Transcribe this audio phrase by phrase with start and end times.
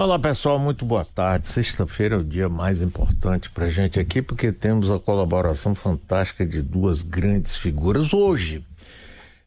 [0.00, 1.48] Olá pessoal, muito boa tarde.
[1.48, 6.62] Sexta-feira é o dia mais importante para gente aqui porque temos a colaboração fantástica de
[6.62, 8.14] duas grandes figuras.
[8.14, 8.64] Hoje,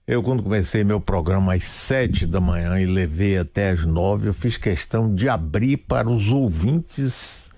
[0.05, 4.33] eu quando comecei meu programa às sete da manhã e levei até às nove, eu
[4.33, 7.49] fiz questão de abrir para os ouvintes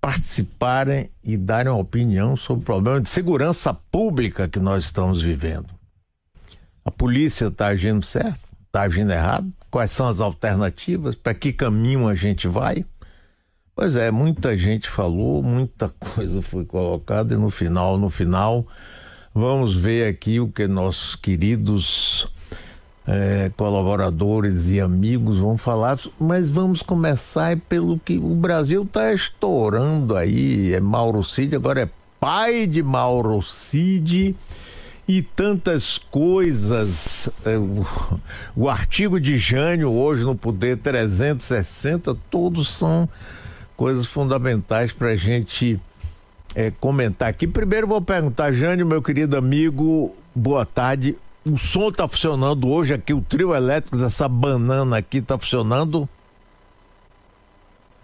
[0.00, 5.74] participarem e darem opinião sobre o problema de segurança pública que nós estamos vivendo.
[6.84, 8.38] A polícia está agindo certo?
[8.68, 9.52] Está agindo errado?
[9.74, 12.84] Quais são as alternativas, para que caminho a gente vai.
[13.74, 18.64] Pois é, muita gente falou, muita coisa foi colocada e no final, no final,
[19.34, 22.28] vamos ver aqui o que nossos queridos
[23.04, 30.16] é, colaboradores e amigos vão falar, mas vamos começar pelo que o Brasil está estourando
[30.16, 30.72] aí.
[30.72, 34.36] É Mauro Cid, agora é pai de Mauro Cid
[35.06, 37.28] e tantas coisas.
[37.44, 37.56] É,
[38.56, 43.08] o, artigo de Jânio hoje no Poder 360, todos são
[43.76, 45.80] coisas fundamentais para a gente
[46.54, 47.46] é, comentar aqui.
[47.46, 51.16] Primeiro vou perguntar, Jânio, meu querido amigo, boa tarde.
[51.44, 56.08] O som está funcionando hoje aqui, o trio elétrico dessa banana aqui está funcionando?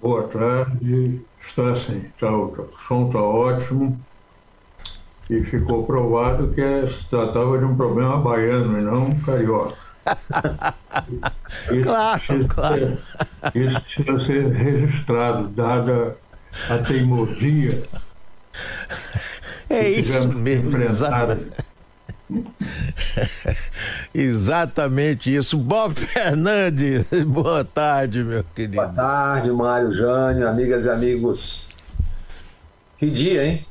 [0.03, 3.99] Boa tarde, está sim, tá, o som está ótimo
[5.31, 9.75] e ficou provado que se tratava de um problema baiano e não carioca.
[11.71, 12.99] isso claro, precisa, claro.
[13.55, 16.17] Isso precisa ser registrado, dada
[16.69, 17.85] a teimosia.
[19.69, 21.53] É isso mesmo, exatamente.
[24.15, 25.57] Exatamente isso.
[25.59, 28.77] Bob Fernandes, boa tarde, meu querido.
[28.77, 31.69] Boa tarde, Mário Jânio, amigas e amigos.
[32.97, 33.67] Que dia, hein?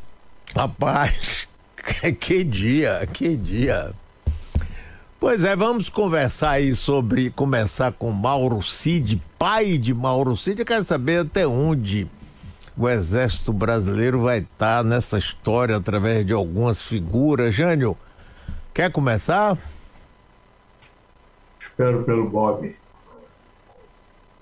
[0.55, 1.48] Rapaz,
[2.19, 3.93] que dia, que dia.
[5.19, 10.59] Pois é, vamos conversar aí sobre começar com Mauro Cid, pai de Mauro Cid.
[10.61, 12.07] Eu quero saber até onde
[12.77, 17.53] o Exército Brasileiro vai estar nessa história através de algumas figuras.
[17.53, 17.97] Jânio,
[18.73, 19.57] quer começar?
[21.59, 22.73] Espero pelo Bob.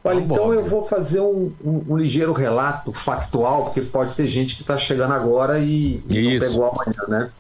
[0.04, 4.56] Olha, então eu vou fazer um, um, um, ligeiro relato factual, porque pode ter gente
[4.56, 7.32] que está chegando agora e, e não pegou amanhã, né?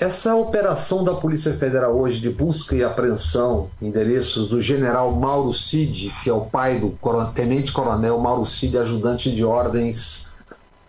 [0.00, 6.10] Essa operação da Polícia Federal hoje de busca e apreensão, endereços do general Mauro Cid,
[6.22, 6.96] que é o pai do
[7.34, 10.26] tenente-coronel Mauro Cid, ajudante de ordens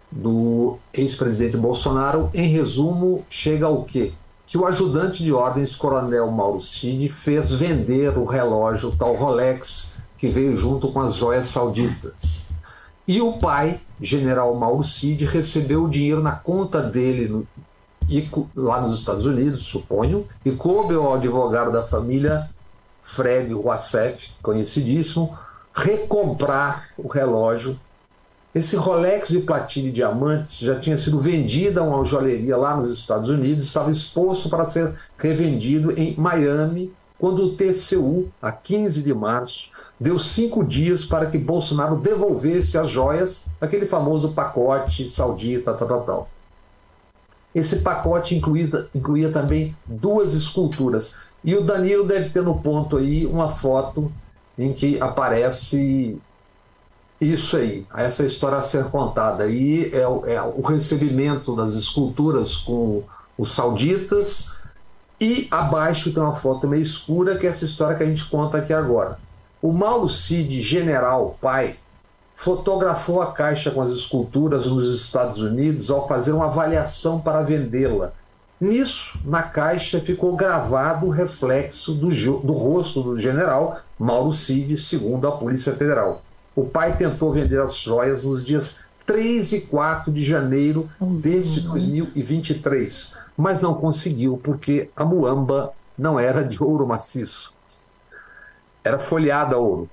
[0.10, 4.14] do ex-presidente Bolsonaro, em resumo, chega ao quê?
[4.46, 9.92] Que o ajudante de ordens, coronel Mauro Cid, fez vender o relógio, o tal Rolex,
[10.18, 12.46] que veio junto com as joias sauditas.
[13.06, 17.46] E o pai, general Mauro Cid, recebeu o dinheiro na conta dele
[18.12, 22.50] e, lá nos Estados Unidos, suponho, e coube ao advogado da família,
[23.02, 25.36] Fred Wassef, conhecidíssimo,
[25.74, 27.80] recomprar o relógio.
[28.54, 32.92] Esse Rolex de platina e diamantes já tinha sido vendido a uma joalheria lá nos
[32.92, 39.14] Estados Unidos, estava exposto para ser revendido em Miami quando o TCU, a 15 de
[39.14, 45.88] março, deu cinco dias para que Bolsonaro devolvesse as joias daquele famoso pacote saudita, tal,
[45.88, 46.30] tal, tal.
[47.54, 51.16] Esse pacote incluía, incluía também duas esculturas.
[51.44, 54.12] E o Danilo deve ter no ponto aí uma foto
[54.58, 56.22] em que aparece
[57.20, 59.44] isso aí, essa história a ser contada.
[59.44, 60.02] Aí é,
[60.34, 63.04] é o recebimento das esculturas com
[63.38, 64.52] os sauditas
[65.20, 68.58] e abaixo tem uma foto meio escura, que é essa história que a gente conta
[68.58, 69.20] aqui agora.
[69.62, 71.78] O Mauro Cid, general, pai,
[72.42, 78.14] fotografou a caixa com as esculturas nos Estados Unidos ao fazer uma avaliação para vendê-la.
[78.60, 85.28] Nisso, na caixa, ficou gravado o reflexo do, do rosto do general Mauro Cid, segundo
[85.28, 86.24] a Polícia Federal.
[86.56, 93.22] O pai tentou vender as joias nos dias 3 e 4 de janeiro deste 2023
[93.38, 97.56] mas não conseguiu porque a muamba não era de ouro maciço,
[98.84, 99.90] era folhada a ouro.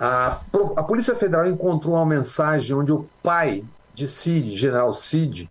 [0.00, 0.40] A,
[0.76, 3.64] a Polícia Federal encontrou uma mensagem onde o pai
[3.94, 5.50] de Cid, General Cid,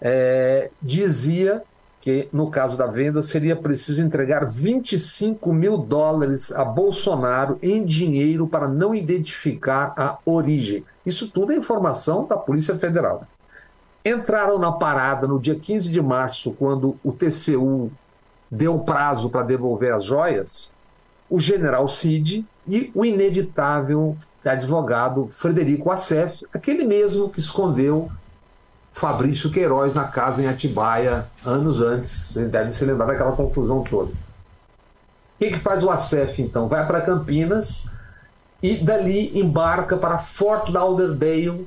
[0.00, 1.62] é, dizia
[2.00, 8.46] que, no caso da venda, seria preciso entregar 25 mil dólares a Bolsonaro em dinheiro
[8.46, 10.84] para não identificar a origem.
[11.06, 13.26] Isso tudo é informação da Polícia Federal
[14.04, 17.90] entraram na parada no dia 15 de março, quando o TCU
[18.50, 20.72] deu prazo para devolver as joias,
[21.32, 24.14] o general Cid e o inevitável
[24.44, 28.12] advogado Frederico Assef, aquele mesmo que escondeu
[28.92, 32.10] Fabrício Queiroz na casa em Atibaia anos antes.
[32.10, 34.10] Vocês devem se lembrar daquela confusão toda.
[34.12, 34.16] O
[35.38, 36.68] que, que faz o Assef então?
[36.68, 37.86] Vai para Campinas
[38.62, 41.66] e dali embarca para Fort Lauderdale,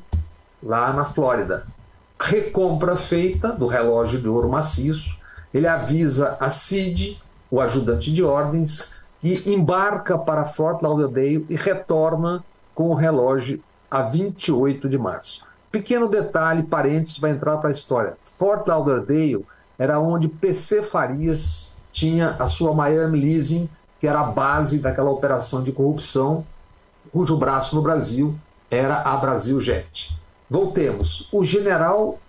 [0.62, 1.66] lá na Flórida.
[2.20, 5.20] Recompra feita do relógio de ouro maciço,
[5.52, 7.20] ele avisa a Cid,
[7.50, 8.95] o ajudante de ordens,
[9.26, 12.46] que embarca para Fort Lauderdale e retorna
[12.76, 15.44] com o relógio a 28 de março.
[15.72, 18.18] Pequeno detalhe, parênteses, vai entrar para a história.
[18.38, 19.44] Fort Lauderdale
[19.80, 23.68] era onde PC Farias tinha a sua Miami Leasing,
[24.00, 26.46] que era a base daquela operação de corrupção,
[27.12, 28.36] cujo braço no Brasil
[28.70, 30.16] era a Brasil Jet.
[30.48, 31.30] Voltemos.
[31.32, 32.20] O general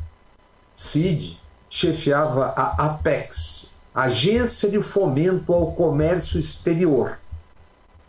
[0.73, 1.39] Cid
[1.69, 3.66] chefiava a Apex,
[3.97, 7.19] Agência de Fomento ao Comércio Exterior.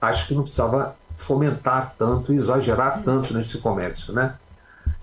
[0.01, 4.36] Acho que não precisava fomentar tanto, exagerar tanto nesse comércio, né?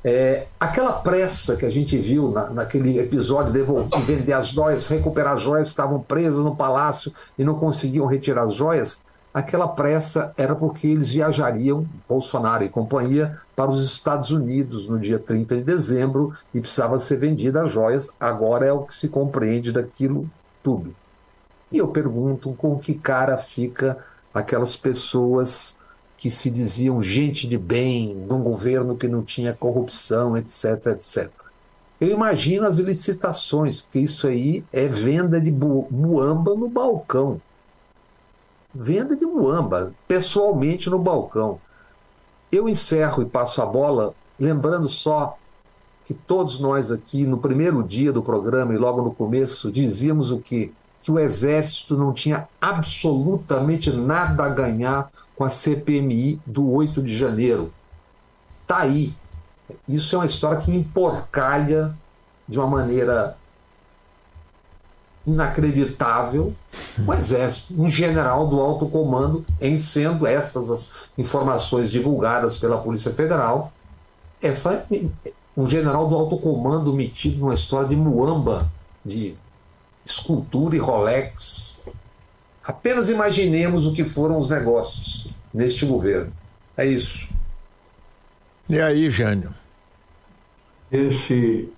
[0.05, 3.63] É, aquela pressa que a gente viu na, naquele episódio de
[4.03, 8.43] vender as joias, recuperar as joias que estavam presas no palácio e não conseguiam retirar
[8.43, 14.87] as joias, aquela pressa era porque eles viajariam, Bolsonaro e companhia, para os Estados Unidos
[14.87, 18.15] no dia 30 de dezembro e precisava ser vendida as joias.
[18.21, 20.31] Agora é o que se compreende daquilo
[20.65, 20.97] tudo.
[21.71, 23.99] E eu pergunto com que cara fica
[24.33, 25.79] aquelas pessoas
[26.17, 31.31] que se diziam gente de bem, num governo que não tinha corrupção, etc, etc.
[32.01, 37.41] Eu imagino as licitações, porque isso aí é venda de muamba no balcão.
[38.75, 41.61] Venda de muamba, pessoalmente no balcão.
[42.51, 45.39] Eu encerro e passo a bola, lembrando só
[46.05, 50.41] que todos nós aqui, no primeiro dia do programa e logo no começo, dizíamos o
[50.41, 50.73] que?
[51.05, 57.15] que o Exército não tinha absolutamente nada a ganhar com a CPMI do 8 de
[57.15, 57.71] janeiro.
[58.63, 59.15] Está aí.
[59.87, 61.95] Isso é uma história que emporcalha
[62.49, 63.37] de uma maneira
[65.27, 66.55] inacreditável
[67.07, 73.13] o Exército, um general do alto comando, em sendo estas as informações divulgadas pela Polícia
[73.13, 73.73] Federal,
[74.41, 74.87] essa
[75.57, 78.71] um general do alto comando metido numa história de muamba,
[79.05, 79.35] de
[80.05, 81.85] escultura e Rolex.
[82.67, 86.33] Apenas imaginemos o que foram os negócios neste governo.
[86.77, 87.29] É isso.
[88.69, 89.55] E aí, Jânio?
[90.91, 91.69] Esse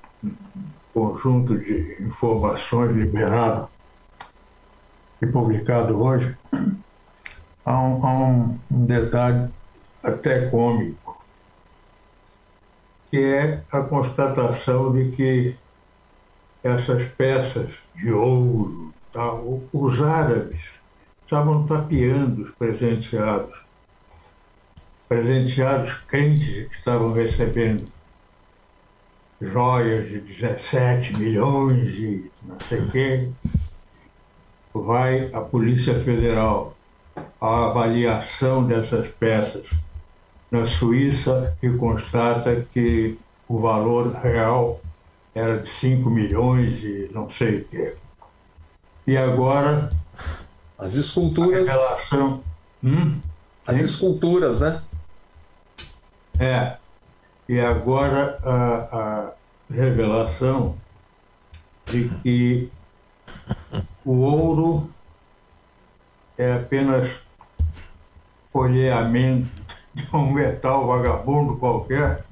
[0.94, 3.69] conjunto de informações liberado
[5.20, 6.34] e publicado hoje,
[7.64, 9.49] há um, há um, um detalhe
[10.02, 11.16] até cômico,
[13.17, 15.57] que é a constatação de que
[16.63, 20.61] essas peças de ouro, tal, os árabes
[21.25, 23.59] estavam tapeando os presenteados.
[25.09, 27.91] Presenteados crentes que estavam recebendo
[29.41, 33.29] joias de 17 milhões e não sei o quê.
[34.75, 36.77] Vai a Polícia Federal
[37.41, 39.67] a avaliação dessas peças
[40.51, 44.81] na Suíça e constata que o valor real
[45.35, 47.95] era de 5 milhões e não sei o quê.
[49.07, 49.93] E agora.
[50.79, 51.69] As esculturas.
[51.69, 52.43] Relação...
[52.83, 53.21] Hum?
[53.67, 54.83] As esculturas, né?
[56.39, 56.77] É.
[57.49, 59.33] E agora a, a
[59.73, 60.77] revelação
[61.87, 62.71] de que
[64.05, 64.91] o ouro
[66.37, 67.09] é apenas
[68.47, 69.66] folheamento
[69.97, 72.23] de um metal vagabundo qualquer.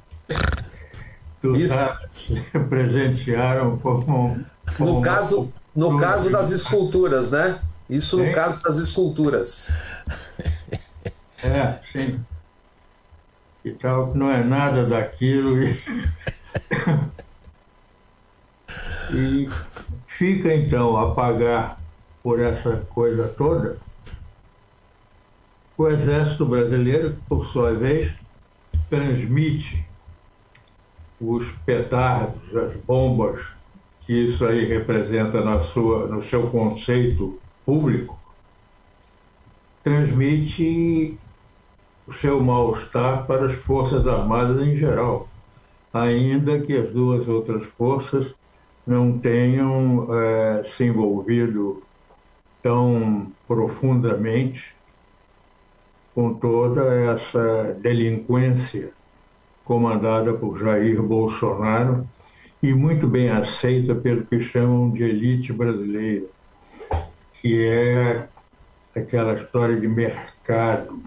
[1.41, 1.75] Que Isso.
[2.69, 4.44] presentearam como,
[4.77, 7.61] como no caso no caso das esculturas né?
[7.89, 9.75] Isso no caso das esculturas.
[11.43, 12.25] É sim.
[13.65, 15.83] E tal não é nada daquilo e,
[19.11, 19.49] e
[20.06, 21.81] fica então a pagar
[22.23, 23.79] por essa coisa toda
[25.77, 28.13] o exército brasileiro que por sua vez
[28.89, 29.85] transmite
[31.21, 33.41] os petardos, as bombas
[34.03, 38.19] que isso aí representa na sua, no seu conceito público,
[39.83, 41.19] transmite
[42.07, 45.29] o seu mal-estar para as Forças Armadas em geral,
[45.93, 48.35] ainda que as duas outras forças
[48.87, 51.83] não tenham é, se envolvido
[52.63, 54.75] tão profundamente
[56.15, 58.93] com toda essa delinquência
[59.65, 62.06] comandada por Jair Bolsonaro
[62.63, 66.27] e muito bem aceita pelo que chamam de elite brasileira,
[67.41, 68.29] que é
[68.94, 71.03] aquela história de mercado,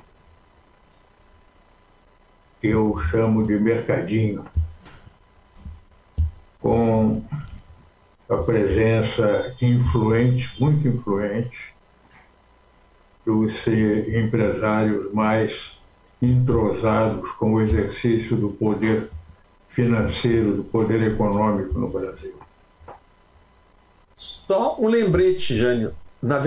[2.60, 4.46] que eu chamo de mercadinho,
[6.60, 7.24] com
[8.30, 11.77] a presença influente, muito influente,
[13.28, 15.74] dos empresários mais
[16.22, 19.10] entrosados com o exercício do poder
[19.68, 22.34] financeiro, do poder econômico no Brasil.
[24.16, 25.94] Só um lembrete, Jânio.
[26.22, 26.40] Na,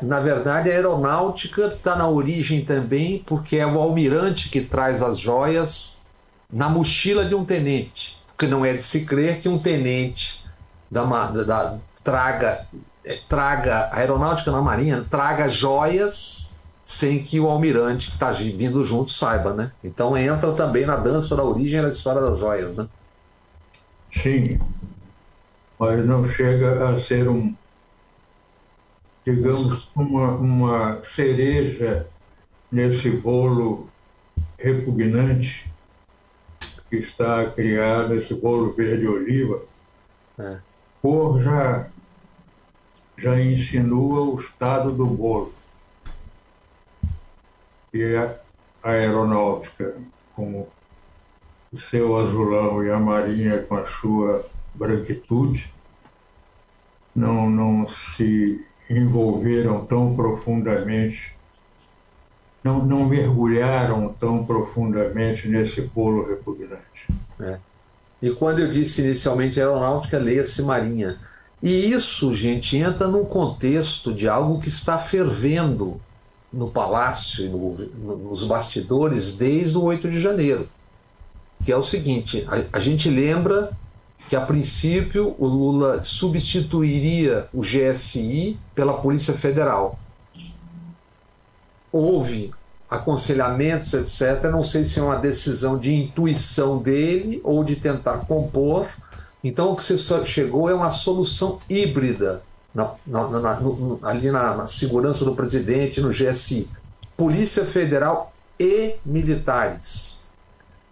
[0.00, 5.18] na verdade, a aeronáutica está na origem também, porque é o almirante que traz as
[5.18, 5.98] joias
[6.50, 8.16] na mochila de um tenente.
[8.28, 10.42] Porque não é de se crer que um tenente
[10.88, 12.66] da, da, da traga,
[13.28, 16.50] traga a aeronáutica na marinha, traga joias
[16.84, 19.72] sem que o almirante que está vindo junto saiba, né?
[19.84, 22.88] Então entra também na dança da origem da história das joias, né?
[24.22, 24.58] Sim,
[25.78, 27.54] mas não chega a ser um,
[29.24, 32.06] digamos, uma, uma cereja
[32.72, 33.88] nesse bolo
[34.58, 35.70] repugnante
[36.90, 39.62] que está a criar nesse bolo verde-oliva,
[40.38, 40.58] é.
[41.02, 41.86] por já,
[43.18, 45.52] já insinua o estado do bolo.
[47.92, 48.34] E a
[48.82, 49.96] aeronáutica,
[50.34, 50.66] com
[51.72, 55.72] o seu azulão e a marinha com a sua branquitude,
[57.14, 61.36] não, não se envolveram tão profundamente,
[62.62, 67.08] não, não mergulharam tão profundamente nesse polo repugnante.
[67.40, 67.58] É.
[68.22, 71.18] E quando eu disse inicialmente aeronáutica, leia-se marinha.
[71.62, 76.00] E isso, gente, entra num contexto de algo que está fervendo
[76.52, 80.68] no palácio, no, nos bastidores, desde o 8 de janeiro.
[81.64, 83.76] Que é o seguinte: a, a gente lembra
[84.28, 89.98] que a princípio o Lula substituiria o GSI pela Polícia Federal.
[91.90, 92.52] Houve
[92.90, 94.44] aconselhamentos, etc.
[94.50, 98.86] Não sei se é uma decisão de intuição dele ou de tentar compor.
[99.42, 102.42] Então, o que você chegou é uma solução híbrida
[102.74, 103.60] na, na, na,
[104.02, 106.68] ali na, segurança do presidente, no GSI.
[107.16, 110.20] Polícia Federal e militares.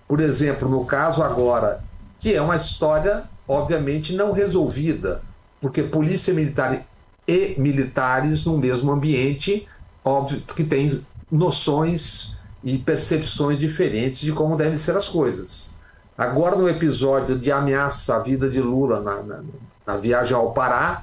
[0.07, 1.85] Por exemplo, no caso agora
[2.19, 5.23] que é uma história, obviamente, não resolvida,
[5.61, 6.87] porque polícia militar
[7.27, 9.67] e militares no mesmo ambiente,
[10.05, 15.71] óbvio que tem noções e percepções diferentes de como devem ser as coisas.
[16.17, 19.43] Agora, no episódio de ameaça à vida de Lula na, na,
[19.87, 21.03] na viagem ao Pará,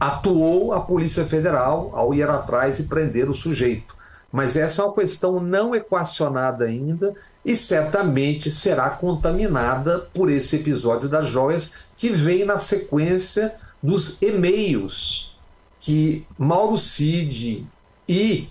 [0.00, 3.94] atuou a Polícia Federal ao ir atrás e prender o sujeito.
[4.32, 11.08] Mas essa é uma questão não equacionada ainda e certamente será contaminada por esse episódio
[11.08, 15.34] das joias que vem na sequência dos e-mails
[15.78, 17.66] que Mauro Cid
[18.08, 18.48] e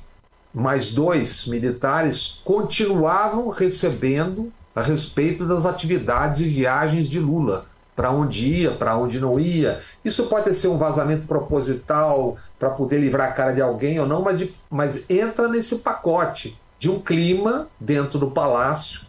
[0.54, 7.66] mais dois militares continuavam recebendo a respeito das atividades e viagens de Lula
[7.96, 9.80] para onde ia, para onde não ia.
[10.04, 14.22] Isso pode ser um vazamento proposital para poder livrar a cara de alguém ou não,
[14.22, 19.02] mas, de, mas entra nesse pacote de um clima dentro do palácio,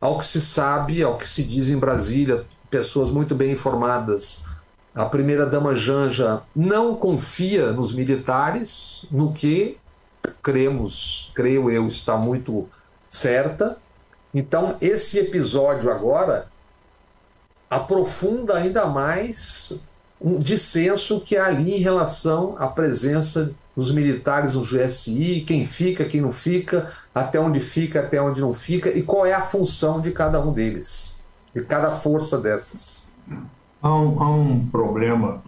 [0.00, 4.44] ao que se sabe, ao que se diz em Brasília, pessoas muito bem informadas.
[4.94, 9.78] A primeira-dama Janja não confia nos militares, no que
[10.42, 12.68] cremos, creio eu, está muito
[13.08, 13.78] certa.
[14.34, 16.48] Então, esse episódio agora
[17.70, 19.80] aprofunda ainda mais
[20.20, 26.04] um dissenso que há ali em relação à presença dos militares no GSI, quem fica,
[26.04, 30.00] quem não fica, até onde fica, até onde não fica, e qual é a função
[30.00, 31.20] de cada um deles,
[31.54, 33.08] de cada força dessas.
[33.82, 35.42] Há um, há um problema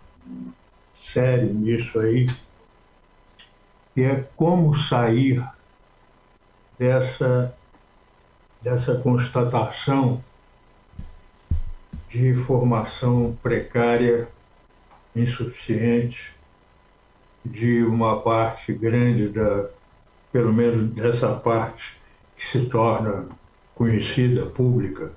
[0.95, 2.27] sério nisso aí,
[3.95, 5.43] que é como sair
[6.79, 7.55] dessa,
[8.67, 10.21] dessa constatação
[12.09, 14.27] de formação precária,
[15.15, 16.35] insuficiente,
[17.45, 19.67] de uma parte grande da,
[20.33, 21.97] pelo menos dessa parte
[22.37, 23.29] que se torna
[23.73, 25.13] conhecida, pública,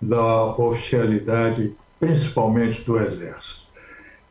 [0.00, 3.66] da oficialidade, principalmente do Exército.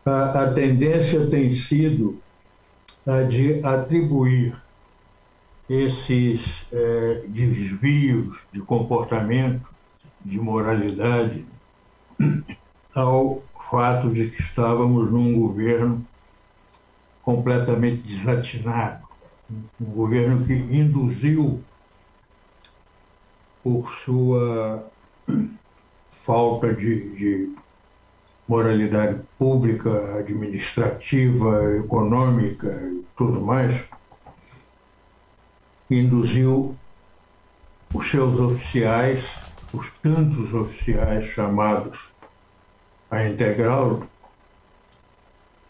[0.03, 2.19] A, a tendência tem sido
[3.05, 4.55] a de atribuir
[5.69, 9.69] esses é, desvios de comportamento,
[10.24, 11.45] de moralidade,
[12.93, 16.05] ao fato de que estávamos num governo
[17.21, 19.05] completamente desatinado,
[19.79, 21.62] um governo que induziu
[23.62, 24.89] por sua
[26.09, 27.55] falta de, de
[28.47, 33.81] moralidade pública, administrativa, econômica e tudo mais,
[35.89, 36.75] induziu
[37.94, 39.24] os seus oficiais
[39.74, 42.00] os tantos oficiais chamados
[43.10, 44.03] a integral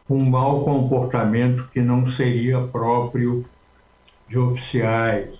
[0.09, 3.45] um mau comportamento que não seria próprio
[4.27, 5.37] de oficiais.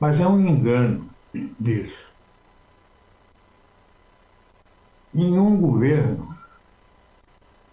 [0.00, 1.08] Mas é um engano
[1.58, 2.10] disso.
[5.14, 6.36] Nenhum governo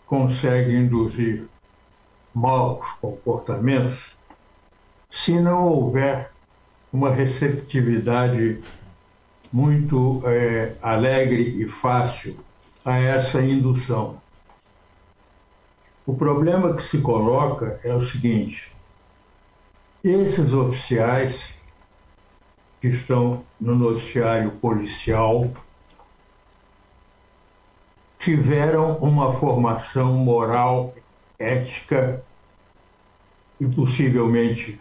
[0.05, 1.47] consegue induzir
[2.33, 4.15] maus comportamentos
[5.15, 6.29] se não houver
[6.91, 8.59] uma receptividade
[9.51, 12.37] muito é, alegre e fácil
[12.83, 14.21] a essa indução.
[16.05, 18.69] O problema que se coloca é o seguinte:
[20.03, 21.41] esses oficiais
[22.81, 25.49] que estão no noticiário policial
[28.19, 30.93] tiveram uma formação moral,
[31.39, 32.21] ética
[33.61, 34.79] e possivelmente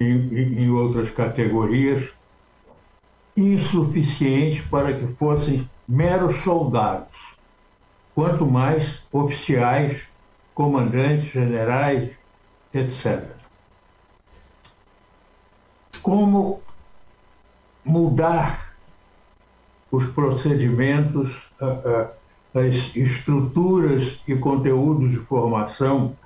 [0.00, 2.08] em, em outras categorias
[3.36, 7.34] insuficiente para que fossem meros soldados,
[8.14, 10.02] quanto mais oficiais,
[10.54, 12.10] comandantes, generais,
[12.72, 13.28] etc.
[16.00, 16.62] Como
[17.84, 18.74] mudar
[19.90, 21.50] os procedimentos,
[22.54, 26.16] as estruturas e conteúdos de formação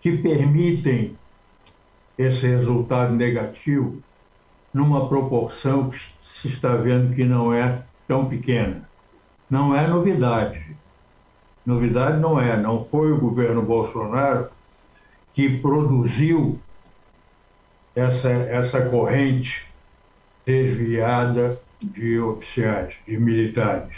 [0.00, 1.16] que permitem
[2.18, 4.02] esse resultado negativo
[4.72, 8.88] numa proporção que se está vendo que não é tão pequena.
[9.48, 10.76] Não é novidade.
[11.64, 14.48] Novidade não é, não foi o governo Bolsonaro
[15.32, 16.58] que produziu
[17.94, 19.66] essa, essa corrente
[20.44, 23.96] desviada de oficiais, de militares.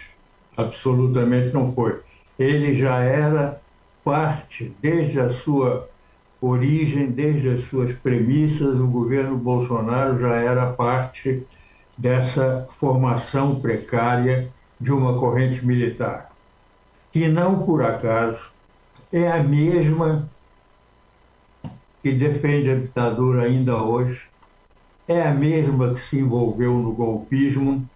[0.56, 2.00] Absolutamente não foi.
[2.38, 3.61] Ele já era
[4.04, 5.88] parte, desde a sua
[6.47, 11.47] origem, desde as suas premissas, o governo Bolsonaro já era parte
[11.97, 14.49] dessa formação precária
[14.81, 16.31] de uma corrente militar,
[17.11, 18.50] que não por acaso
[19.12, 20.29] é a mesma
[22.03, 24.21] que defende a ditadura ainda hoje,
[25.09, 27.88] é a mesma que se envolveu no golpismo,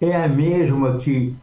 [0.00, 1.34] é a mesma que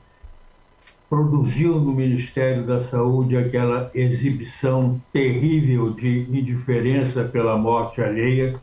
[1.10, 8.60] produziu no Ministério da Saúde aquela exibição terrível de indiferença pela morte alheia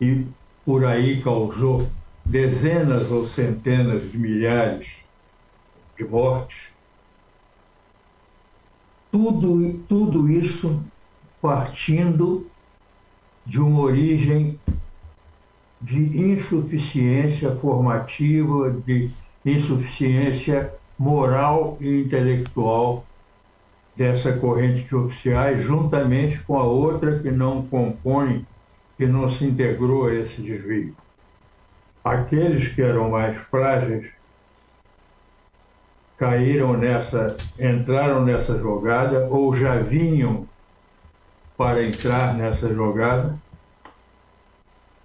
[0.00, 0.24] e
[0.64, 1.88] por aí causou
[2.24, 4.88] dezenas ou centenas de milhares
[5.96, 6.68] de mortes.
[9.10, 10.82] Tudo, tudo isso
[11.40, 12.46] partindo
[13.44, 14.58] de uma origem
[15.80, 19.10] de insuficiência formativa, de
[19.44, 23.04] insuficiência moral e intelectual
[23.96, 28.46] dessa corrente de oficiais, juntamente com a outra que não compõe,
[28.96, 30.94] que não se integrou a esse desvio.
[32.04, 34.10] Aqueles que eram mais frágeis
[36.16, 40.46] caíram nessa, entraram nessa jogada ou já vinham
[41.56, 43.36] para entrar nessa jogada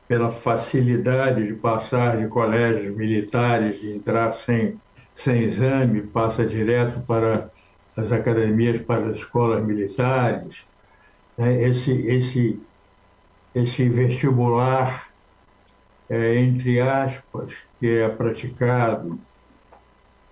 [0.07, 4.79] pela facilidade de passar de colégios militares e entrar sem
[5.15, 7.49] sem exame, passa direto para
[7.95, 10.63] as academias, para as escolas militares.
[11.37, 11.63] Né?
[11.63, 12.61] Esse, esse,
[13.53, 15.09] esse vestibular,
[16.09, 19.19] é, entre aspas, que é praticado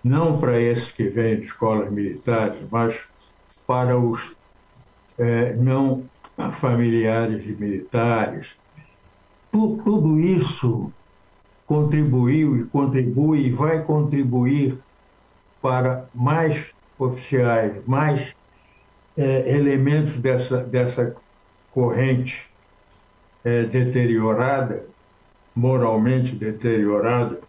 [0.02, 2.98] não para esses que vêm de escolas militares, mas
[3.66, 4.34] para os
[5.16, 6.04] é, não
[6.52, 8.48] familiares de militares.
[9.50, 10.92] tudo isso
[11.72, 14.78] contribuiu e contribui e vai contribuir
[15.62, 18.34] para mais oficiais, mais
[19.16, 21.16] é, elementos dessa, dessa
[21.72, 22.46] corrente
[23.42, 24.84] é, deteriorada,
[25.56, 27.40] moralmente deteriorada,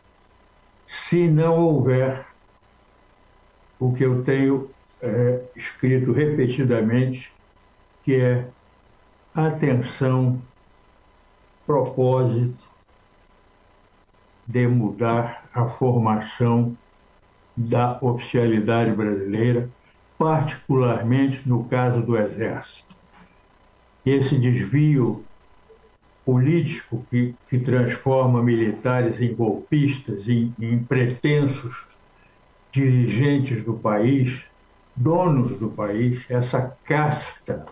[0.87, 2.25] se não houver
[3.77, 4.69] o que eu tenho
[5.01, 7.29] é, escrito repetidamente,
[8.05, 8.47] que é
[9.35, 10.41] atenção,
[11.65, 12.72] propósito,
[14.47, 16.77] de mudar a formação
[17.55, 19.69] da oficialidade brasileira,
[20.17, 22.95] particularmente no caso do Exército.
[24.05, 25.23] Esse desvio
[26.25, 31.85] político que, que transforma militares em golpistas, em, em pretensos
[32.71, 34.45] dirigentes do país,
[34.95, 37.65] donos do país, essa casta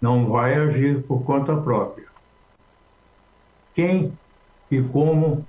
[0.00, 2.06] não vai agir por conta própria.
[3.74, 4.12] Quem
[4.70, 5.46] e como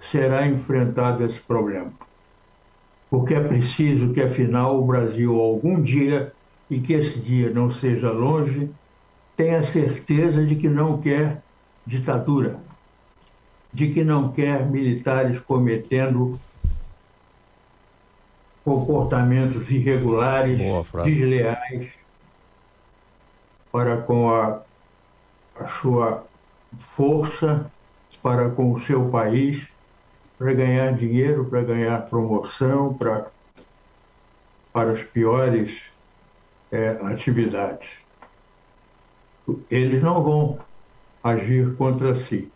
[0.00, 1.92] será enfrentado esse problema.
[3.08, 6.32] Porque é preciso que, afinal, o Brasil, algum dia,
[6.70, 8.70] e que esse dia não seja longe,
[9.36, 11.42] tenha certeza de que não quer
[11.84, 12.60] ditadura,
[13.72, 16.38] de que não quer militares cometendo
[18.64, 20.60] comportamentos irregulares,
[21.02, 21.88] desleais
[23.72, 24.60] para com a,
[25.58, 26.24] a sua
[26.78, 27.70] força
[28.22, 29.66] para com o seu país,
[30.38, 33.26] para ganhar dinheiro, para ganhar promoção, para,
[34.72, 35.82] para as piores
[36.70, 37.88] é, atividades.
[39.70, 40.58] Eles não vão
[41.22, 42.50] agir contra si.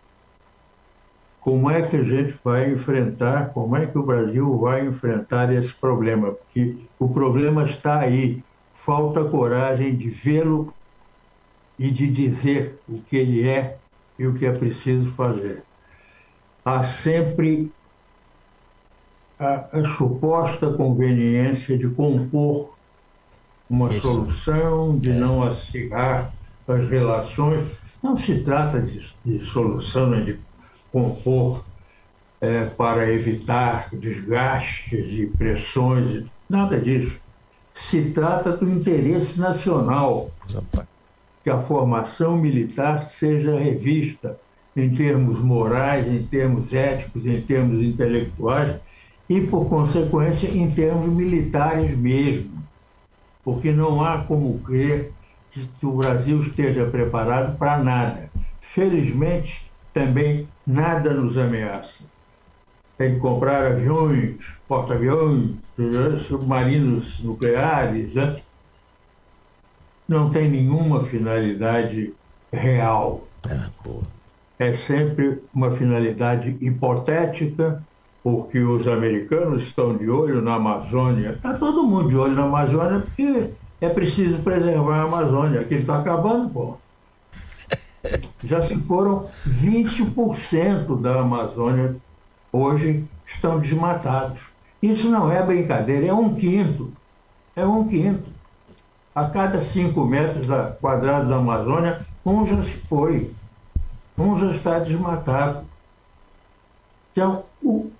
[1.40, 5.74] Como é que a gente vai enfrentar, como é que o Brasil vai enfrentar esse
[5.74, 6.33] problema?
[6.33, 8.42] Porque o problema está aí.
[8.72, 10.72] Falta coragem de vê-lo
[11.79, 13.77] e de dizer o que ele é
[14.18, 15.62] e o que é preciso fazer.
[16.64, 17.70] Há sempre
[19.38, 22.74] a, a suposta conveniência de compor
[23.68, 24.00] uma Isso.
[24.00, 25.14] solução, de é.
[25.14, 26.33] não acirrar
[26.68, 27.66] as relações.
[28.03, 30.38] Não se trata de, de solução, né, de
[30.92, 31.64] compor
[32.40, 37.18] é, para evitar desgastes e pressões, nada disso.
[37.74, 40.31] Se trata do interesse nacional
[41.44, 44.40] que a formação militar seja revista
[44.74, 48.76] em termos morais, em termos éticos, em termos intelectuais
[49.28, 52.64] e, por consequência, em termos militares mesmo.
[53.44, 55.12] Porque não há como crer
[55.52, 58.30] que o Brasil esteja preparado para nada.
[58.61, 62.04] Felizmente, também nada nos ameaça.
[62.96, 65.57] Tem que comprar aviões, porta-aviões,
[66.26, 68.37] submarinos nucleares, né?
[70.08, 72.12] Não tem nenhuma finalidade
[72.52, 73.26] real.
[74.58, 77.82] É, é sempre uma finalidade hipotética,
[78.22, 81.32] porque os americanos estão de olho na Amazônia.
[81.32, 85.60] Está todo mundo de olho na Amazônia porque é preciso preservar a Amazônia.
[85.60, 86.76] Aquilo está acabando, pô.
[88.42, 91.96] Já se foram 20% da Amazônia
[92.52, 94.48] hoje estão desmatados.
[94.82, 96.92] Isso não é brincadeira, é um quinto.
[97.56, 98.34] É um quinto
[99.14, 100.46] a cada 5 metros
[100.81, 103.31] quadrados da Amazônia, um já se foi,
[104.18, 105.64] um já está desmatado.
[107.12, 107.90] Então, o,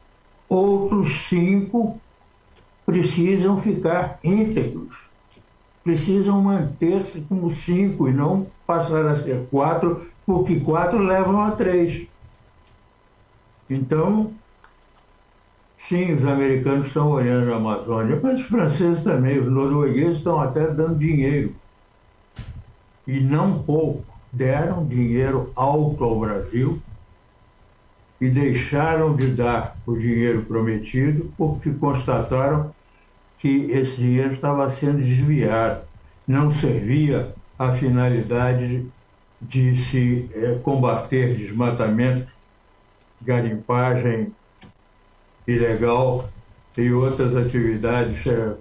[0.49, 2.01] outros cinco
[2.85, 4.97] precisam ficar íntegros,
[5.83, 12.07] precisam manter-se como cinco e não passar a ser quatro, porque quatro levam a três.
[13.69, 14.33] Então,
[15.89, 20.67] Sim, os americanos estão olhando a Amazônia, mas os franceses também, os noruegueses estão até
[20.69, 21.55] dando dinheiro.
[23.07, 24.03] E não pouco.
[24.33, 26.81] Deram dinheiro alto ao Brasil
[28.19, 32.75] e deixaram de dar o dinheiro prometido porque constataram
[33.39, 35.83] que esse dinheiro estava sendo desviado,
[36.27, 38.87] não servia à finalidade
[39.41, 42.33] de se é, combater desmatamento,
[43.21, 44.33] garimpagem
[45.47, 46.29] ilegal
[46.77, 48.55] e outras atividades, é,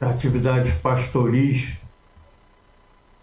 [0.00, 1.76] atividades pastoris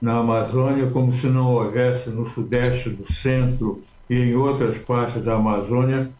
[0.01, 5.36] na Amazônia, como se não houvesse no sudeste, do centro e em outras partes da
[5.36, 6.12] Amazônia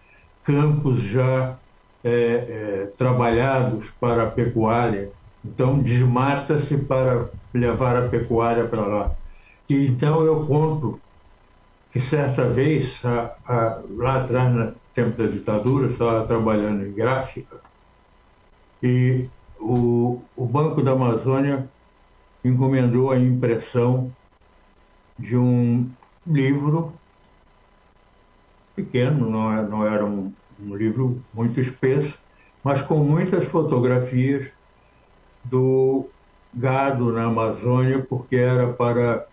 [0.43, 1.57] campos já
[2.03, 5.09] é, é, trabalhados para a pecuária.
[5.43, 9.12] Então, desmata-se para levar a pecuária para lá.
[9.69, 10.99] E então eu conto
[11.93, 17.62] que certa vez, a, a, lá atrás, na, tempo da ditadura, estava trabalhando em gráfica,
[18.82, 19.29] e
[19.60, 21.69] o, o Banco da Amazônia
[22.43, 24.12] encomendou a impressão
[25.19, 25.88] de um
[26.25, 26.91] livro
[28.75, 32.17] pequeno, não é, não era um, um livro muito espesso,
[32.63, 34.49] mas com muitas fotografias
[35.43, 36.10] do
[36.51, 39.27] gado na Amazônia, porque era para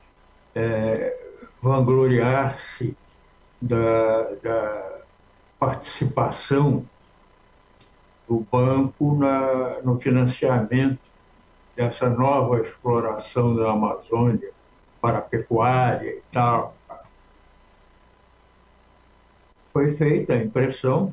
[0.55, 1.20] é,
[1.63, 2.97] vangloriar-se
[3.61, 5.01] da, da
[5.59, 6.85] participação
[8.27, 11.01] do banco na, no financiamento
[11.77, 14.51] dessa nova exploração da Amazônia
[15.01, 16.75] para a pecuária e tal.
[19.73, 21.13] Foi feita a impressão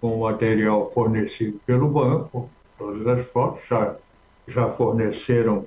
[0.00, 3.96] com o material fornecido pelo banco, todas as fotos já,
[4.46, 5.66] já forneceram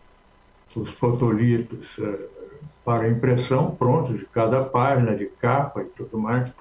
[0.76, 2.41] os fotolitos eh,
[2.84, 6.52] para impressão prontos de cada página, de capa e tudo mais.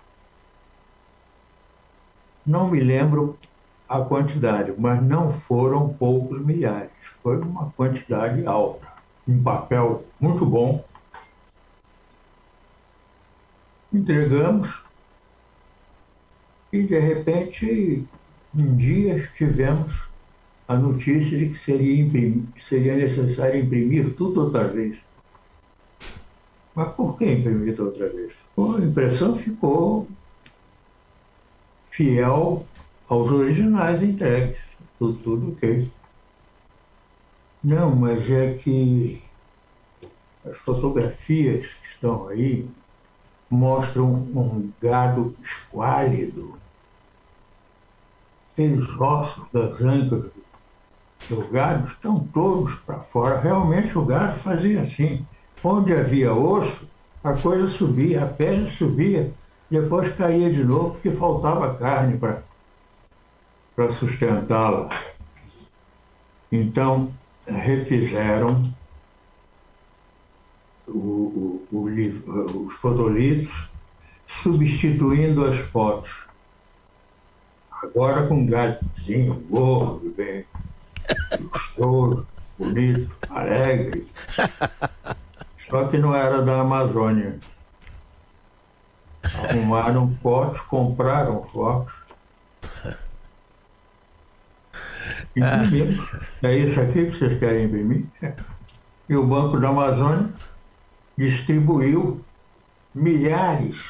[2.46, 3.38] Não me lembro
[3.88, 6.90] a quantidade, mas não foram poucos milhares.
[7.22, 8.86] Foi uma quantidade alta.
[9.26, 10.84] Um papel muito bom.
[13.92, 14.82] Entregamos
[16.72, 18.06] e, de repente,
[18.54, 20.08] um dia tivemos
[20.68, 24.96] a notícia de que seria, imprimir, seria necessário imprimir tudo outra vez.
[26.80, 28.32] Mas por que imprimir outra vez?
[28.56, 30.08] a impressão ficou
[31.90, 32.64] fiel
[33.06, 34.56] aos originais entregues.
[34.98, 35.92] Tudo, tudo ok.
[37.62, 39.22] Não, mas é que
[40.42, 42.66] as fotografias que estão aí
[43.50, 46.58] mostram um gado esquálido.
[48.54, 50.30] Aqueles ossos das ancas
[51.28, 53.38] do gado estão todos para fora.
[53.38, 55.26] Realmente o gado fazia assim.
[55.62, 56.88] Onde havia osso,
[57.22, 59.32] a coisa subia, a pele subia,
[59.70, 64.88] depois caía de novo porque faltava carne para sustentá-la.
[66.50, 67.12] Então,
[67.46, 68.72] refizeram
[70.88, 73.68] o, o, o, os fotolitos,
[74.26, 76.24] substituindo as fotos.
[77.82, 80.44] Agora com um gatinho gordo, bem
[81.40, 82.26] gostoso,
[82.58, 84.06] bonito, alegre.
[85.70, 87.38] Só que não era da Amazônia.
[89.22, 91.94] Arrumaram fotos, compraram fotos.
[95.36, 96.10] Imprimimos.
[96.42, 98.04] É isso aqui que vocês querem imprimir?
[99.08, 100.30] E o Banco da Amazônia
[101.16, 102.24] distribuiu
[102.94, 103.80] milhares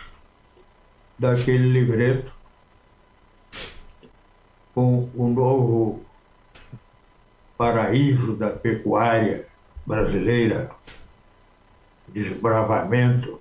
[1.19, 2.33] daquele livreto
[4.75, 6.05] com o novo
[7.57, 9.47] paraíso da pecuária
[9.87, 10.71] brasileira,
[12.13, 13.41] desbravamento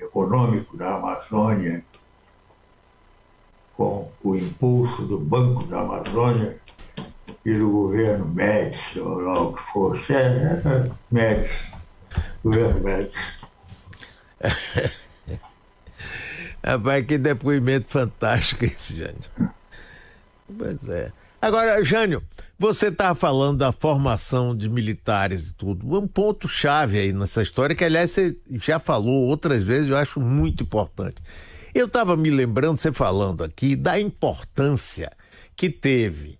[0.00, 1.84] econômico da Amazônia,
[3.76, 6.58] com o impulso do Banco da Amazônia
[7.44, 11.72] e do governo Médici, ou lá o que fosse, é, é, Médici,
[12.42, 13.40] governo Médici.
[16.62, 19.24] Rapaz, que depoimento fantástico esse, Jânio.
[20.58, 21.10] Pois é.
[21.40, 22.22] Agora, Jânio,
[22.60, 25.98] você está falando da formação de militares e tudo.
[25.98, 30.20] Um ponto chave aí nessa história, que aliás você já falou outras vezes, eu acho
[30.20, 31.22] muito importante.
[31.74, 35.10] Eu estava me lembrando, você falando aqui, da importância
[35.56, 36.38] que teve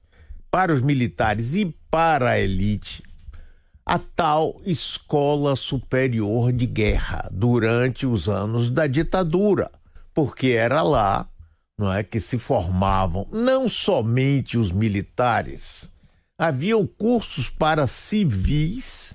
[0.50, 3.02] para os militares e para a elite
[3.86, 9.70] a tal Escola Superior de Guerra durante os anos da ditadura,
[10.12, 11.26] porque era lá
[11.78, 15.90] não é, que se formavam não somente os militares,
[16.40, 19.14] haviam cursos para civis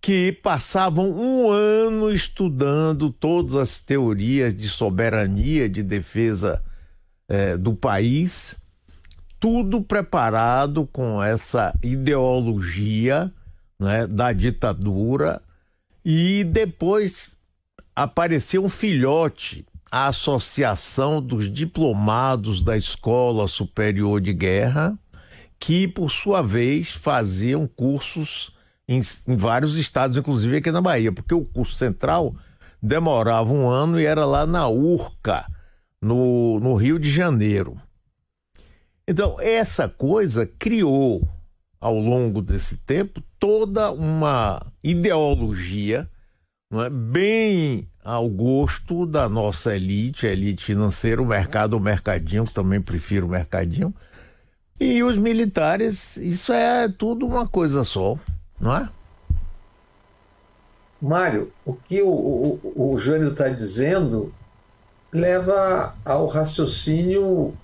[0.00, 6.64] que passavam um ano estudando todas as teorias de soberania, de defesa
[7.28, 8.56] é, do país,
[9.38, 13.30] tudo preparado com essa ideologia
[13.78, 15.42] né, da ditadura,
[16.02, 17.28] e depois
[17.94, 24.98] apareceu um filhote a Associação dos Diplomados da Escola Superior de Guerra,
[25.62, 28.52] que, por sua vez, faziam cursos
[28.88, 32.34] em, em, vários estados, inclusive aqui na Bahia, porque o curso central
[32.82, 35.46] demorava um ano e era lá na Urca,
[36.00, 37.80] no, no Rio de Janeiro.
[39.06, 41.28] Então, essa coisa criou,
[41.80, 46.10] ao longo desse tempo, toda uma ideologia
[46.72, 52.80] é, bem ao gosto da nossa elite, elite financeira, o mercado, o mercadinho, que também
[52.80, 53.94] prefiro o mercadinho.
[54.82, 58.18] E os militares, isso é tudo uma coisa só,
[58.60, 58.88] não é?
[61.00, 64.34] Mário, o que o, o, o Jânio está dizendo
[65.12, 67.54] leva ao raciocínio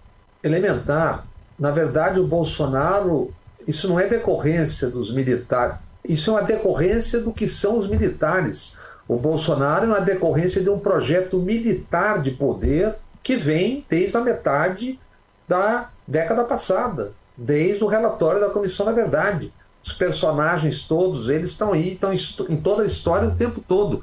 [0.45, 1.27] elementar.
[1.59, 3.35] Na verdade, o Bolsonaro,
[3.67, 8.77] isso não é decorrência dos militares, isso é uma decorrência do que são os militares.
[9.09, 14.21] O Bolsonaro é uma decorrência de um projeto militar de poder que vem desde a
[14.21, 15.01] metade
[15.49, 19.53] da década passada, desde o relatório da Comissão da Verdade.
[19.85, 24.03] Os personagens todos, eles estão aí, estão em toda a história o tempo todo.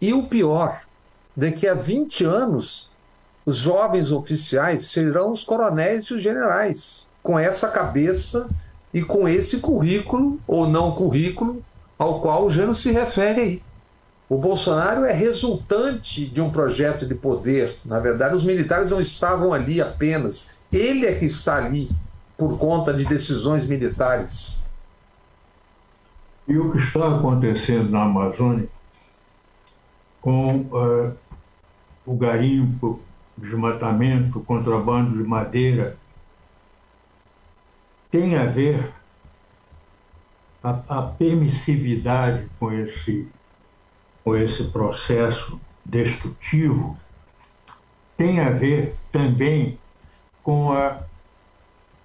[0.00, 0.82] E o pior,
[1.34, 2.90] daqui a 20 anos,
[3.46, 8.48] os jovens oficiais serão os coronéis e os generais, com essa cabeça
[8.92, 11.62] e com esse currículo, ou não currículo,
[11.96, 13.62] ao qual o Jano se refere aí.
[14.28, 17.76] O Bolsonaro é resultante de um projeto de poder.
[17.84, 20.48] Na verdade, os militares não estavam ali apenas.
[20.76, 21.88] Ele é que está ali
[22.36, 24.62] por conta de decisões militares.
[26.48, 28.68] E o que está acontecendo na Amazônia
[30.20, 31.16] com uh,
[32.04, 33.00] o garimpo,
[33.38, 35.96] desmatamento, contrabando de madeira,
[38.10, 38.92] tem a ver
[40.62, 43.28] a, a permissividade com esse
[44.24, 46.98] com esse processo destrutivo
[48.16, 49.78] tem a ver também
[50.44, 51.00] com a,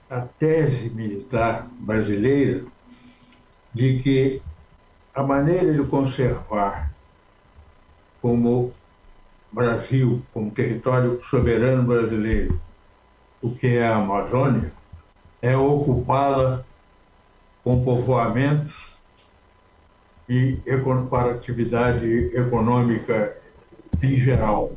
[0.10, 2.66] a tese militar brasileira
[3.74, 4.42] de que
[5.14, 6.92] a maneira de conservar
[8.22, 8.74] como
[9.52, 12.60] Brasil, como território soberano brasileiro,
[13.42, 14.72] o que é a Amazônia,
[15.42, 16.64] é ocupá-la
[17.64, 18.98] com povoamentos
[20.28, 20.60] e
[21.10, 23.36] para atividade econômica
[24.02, 24.72] em geral.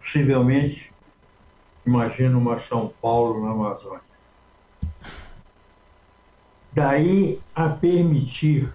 [0.00, 0.92] Possivelmente,
[1.86, 4.00] imagina uma São Paulo na Amazônia.
[6.72, 8.70] Daí a permitir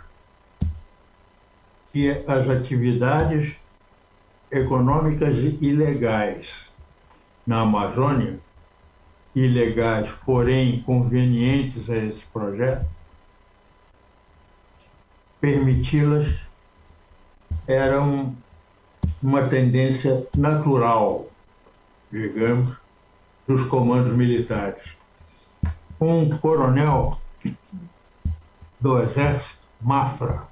[1.91, 3.56] que as atividades
[4.50, 6.50] econômicas ilegais
[7.45, 8.39] na Amazônia,
[9.36, 12.86] ilegais, porém convenientes a esse projeto,
[15.39, 16.28] permiti-las
[17.67, 18.36] era um,
[19.21, 21.28] uma tendência natural,
[22.12, 22.81] digamos,
[23.52, 24.96] dos comandos militares.
[26.00, 27.20] Um coronel
[28.80, 30.44] do Exército, Mafra,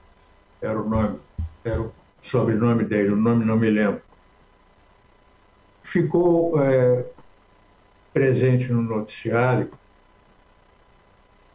[0.62, 1.20] era o nome,
[1.64, 4.02] era o sobrenome dele, o nome não me lembro,
[5.82, 7.06] ficou é,
[8.14, 9.72] presente no noticiário,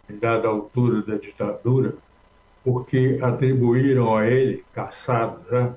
[0.08, 1.94] dada altura da ditadura,
[2.64, 5.74] porque atribuíram a ele, caçado já,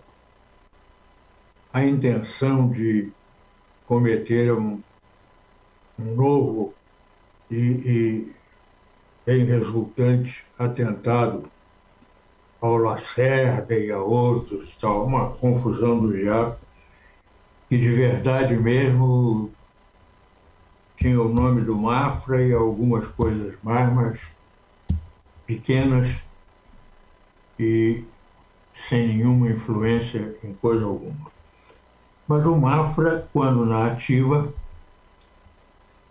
[1.74, 3.12] a intenção de
[3.86, 4.82] cometer um
[5.98, 6.74] novo
[7.50, 8.34] e, e
[9.26, 11.50] bem resultante atentado
[12.62, 16.58] ao Lacerda e a outros, tal, uma confusão do diabo,
[17.70, 19.52] que de verdade mesmo
[20.96, 24.20] tinha o nome do Mafra e algumas coisas mais, mas
[25.46, 26.08] pequenas
[27.60, 28.04] e
[28.74, 31.32] sem nenhuma influência em coisa alguma.
[32.28, 34.52] Mas o Mafra, quando na ativa,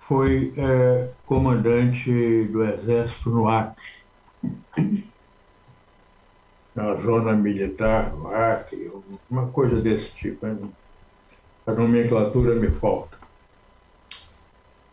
[0.07, 3.83] foi é, comandante do Exército no Acre,
[6.75, 8.93] na zona militar do Acre,
[9.29, 10.47] uma coisa desse tipo.
[10.47, 10.57] Né?
[11.67, 13.19] A nomenclatura me falta.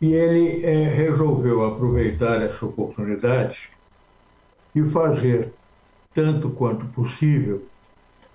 [0.01, 3.69] E ele é, resolveu aproveitar essa oportunidade
[4.73, 5.53] e fazer
[6.13, 7.63] tanto quanto possível,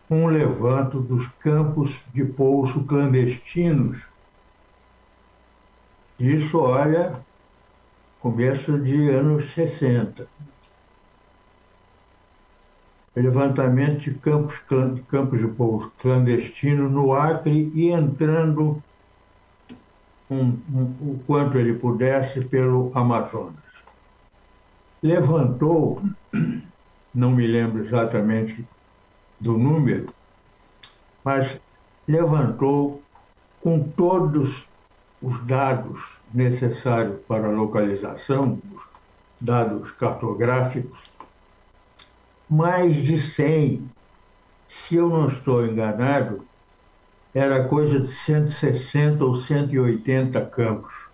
[0.08, 4.00] um levanto dos campos de pouso clandestinos.
[6.18, 7.20] Isso, olha,
[8.20, 10.26] começo de anos 60.
[13.14, 14.58] Levantamento de campos,
[15.08, 18.82] campos de pouso clandestino no Acre e entrando
[20.30, 23.56] um, um, o quanto ele pudesse pelo Amazonas.
[25.02, 26.02] Levantou
[27.14, 28.64] não me lembro exatamente
[29.40, 30.12] do número,
[31.24, 31.58] mas
[32.06, 33.02] levantou
[33.60, 34.68] com todos
[35.20, 35.98] os dados
[36.32, 38.82] necessários para a localização, os
[39.40, 40.98] dados cartográficos,
[42.48, 43.90] mais de 100.
[44.68, 46.46] Se eu não estou enganado,
[47.34, 51.08] era coisa de 160 ou 180 campos.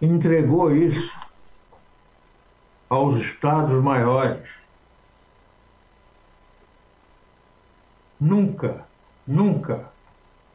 [0.00, 1.18] Entregou isso
[2.88, 4.48] aos estados maiores.
[8.18, 8.86] Nunca,
[9.26, 9.89] nunca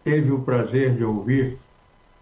[0.06, 1.58] teve o prazer de ouvir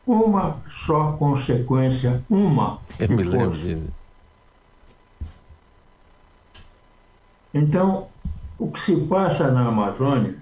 [0.07, 2.79] uma só consequência, uma.
[2.97, 3.89] Eu me lembro dele.
[7.53, 8.07] Então,
[8.57, 10.35] o que se passa na Amazônia,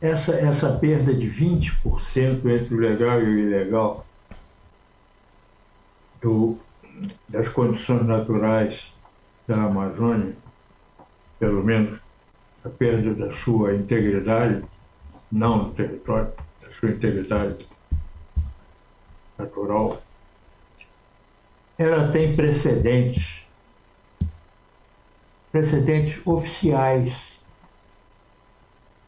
[0.00, 4.04] essa, essa perda de 20% entre o legal e o ilegal
[6.20, 6.58] do,
[7.28, 8.92] das condições naturais
[9.46, 10.34] da Amazônia,
[11.38, 12.00] pelo menos
[12.64, 14.64] a perda da sua integridade,
[15.34, 17.66] não do território, da sua integridade
[19.36, 20.00] natural,
[21.76, 23.42] ela tem precedentes,
[25.50, 27.32] precedentes oficiais,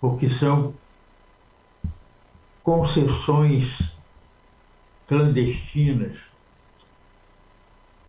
[0.00, 0.74] porque são
[2.64, 3.78] concessões
[5.06, 6.18] clandestinas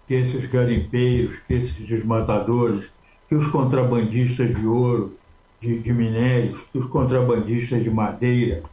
[0.08, 2.89] que esses garimpeiros, que esses desmatadores,
[3.27, 5.15] que os contrabandistas de ouro,
[5.62, 8.63] de, de minérios, que os contrabandistas de madeira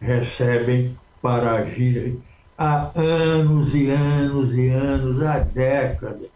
[0.00, 2.18] recebem para agir
[2.56, 6.30] há anos e anos e anos, há décadas.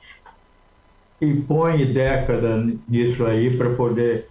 [1.21, 2.57] E põe década
[2.89, 4.29] nisso aí para poder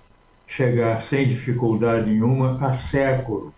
[0.48, 3.54] chegar sem dificuldade nenhuma a século.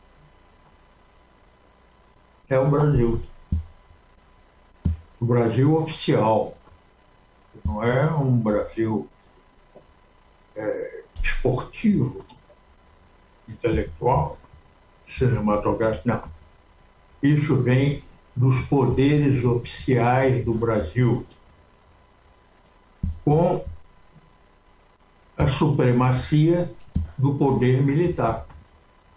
[2.47, 3.19] É o Brasil
[5.19, 6.55] o Brasil oficial,
[7.63, 9.07] não é um Brasil
[10.55, 12.25] é, esportivo,
[13.47, 14.37] intelectual,
[15.07, 16.23] cinematográfico, não.
[17.21, 18.03] Isso vem
[18.35, 21.25] dos poderes oficiais do Brasil,
[23.23, 23.63] com
[25.37, 26.71] a supremacia
[27.17, 28.45] do poder militar,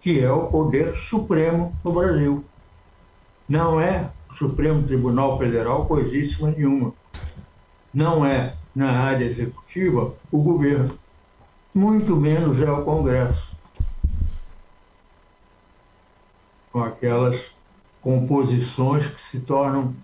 [0.00, 2.44] que é o poder supremo do Brasil.
[3.48, 6.92] Não é Supremo Tribunal Federal coisíssima nenhuma.
[7.92, 10.98] Não é na área executiva o governo,
[11.74, 13.56] muito menos é o Congresso.
[16.72, 17.40] Com aquelas
[18.00, 19.94] composições que se tornam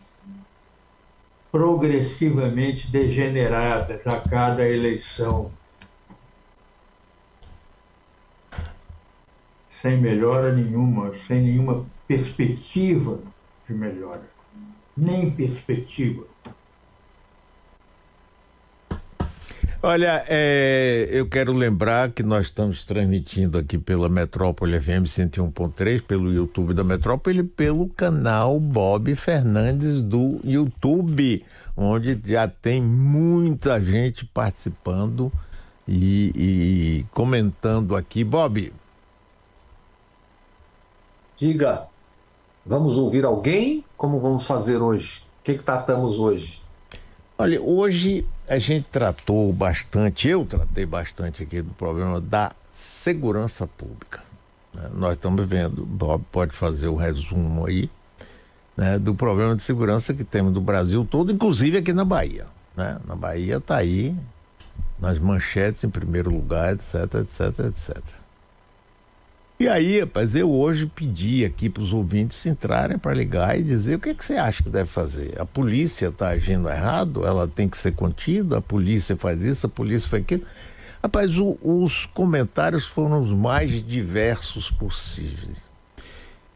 [1.51, 5.53] progressivamente degeneradas a cada eleição.
[9.69, 13.21] Sem melhora nenhuma, sem nenhuma perspectiva
[13.69, 14.29] de melhora.
[14.97, 16.25] Nem perspectiva.
[19.87, 26.33] Olha, é, eu quero lembrar que nós estamos transmitindo aqui pela Metrópole FM 101.3, pelo
[26.33, 31.45] YouTube da Metrópole, pelo canal Bob Fernandes do YouTube,
[31.77, 35.31] onde já tem muita gente participando
[35.87, 38.25] e, e comentando aqui.
[38.25, 38.73] Bob.
[41.37, 41.89] Diga,
[42.65, 43.85] vamos ouvir alguém?
[43.99, 45.27] Como vamos fazer hoje?
[45.41, 46.64] O que, que tratamos hoje?
[47.37, 54.23] Olha, hoje a gente tratou bastante, eu tratei bastante aqui do problema da segurança pública.
[54.73, 54.89] Né?
[54.95, 57.91] Nós estamos vendo, Bob pode fazer o resumo aí,
[58.77, 62.47] né, do problema de segurança que temos do Brasil todo, inclusive aqui na Bahia.
[62.77, 63.01] Né?
[63.05, 64.15] Na Bahia está aí,
[65.01, 68.24] nas manchetes em primeiro lugar, etc, etc, etc.
[69.59, 73.95] E aí, rapaz, eu hoje pedi aqui para os ouvintes entrarem para ligar e dizer
[73.95, 75.41] o que, é que você acha que deve fazer.
[75.41, 79.69] A polícia está agindo errado, ela tem que ser contida, a polícia faz isso, a
[79.69, 80.43] polícia faz aquilo.
[81.01, 85.63] Rapaz, o, os comentários foram os mais diversos possíveis.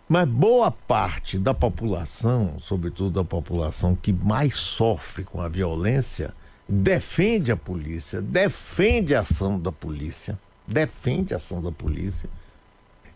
[0.08, 6.34] Mas boa parte da população, sobretudo a população que mais sofre com a violência,
[6.68, 10.36] defende a polícia, defende a ação da polícia,
[10.66, 12.28] defende a ação da polícia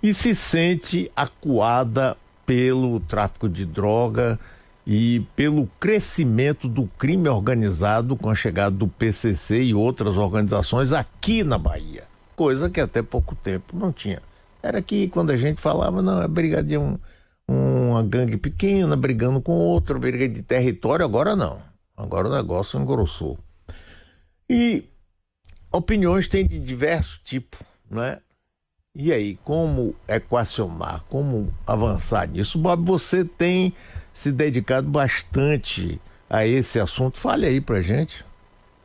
[0.02, 4.38] e se sente acuada pelo tráfico de droga
[4.86, 11.44] e pelo crescimento do crime organizado com a chegada do PCC e outras organizações aqui
[11.44, 14.20] na Bahia, coisa que até pouco tempo não tinha.
[14.60, 16.98] Era que quando a gente falava, não, é briga de um,
[17.46, 21.60] uma gangue pequena brigando com outra, briga de território, agora não.
[21.96, 23.38] Agora o negócio engrossou.
[24.48, 24.84] E
[25.70, 28.18] opiniões têm de diversos tipos, né?
[28.94, 32.58] E aí, como equacionar, como avançar nisso?
[32.58, 33.74] Bob, você tem
[34.12, 37.16] se dedicado bastante a esse assunto.
[37.18, 38.22] Fale aí pra gente.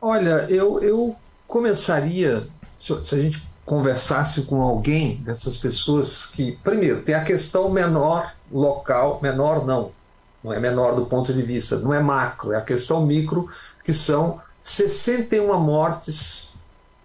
[0.00, 1.14] Olha, eu, eu
[1.46, 2.48] começaria,
[2.78, 8.34] se, se a gente conversasse com alguém dessas pessoas que, primeiro, tem a questão menor
[8.50, 9.92] local, menor não,
[10.42, 13.46] não é menor do ponto de vista, não é macro, é a questão micro,
[13.84, 16.54] que são 61 mortes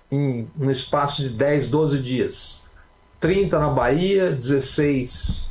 [0.10, 2.63] em um espaço de 10, 12 dias.
[3.24, 5.50] 30 na Bahia, 16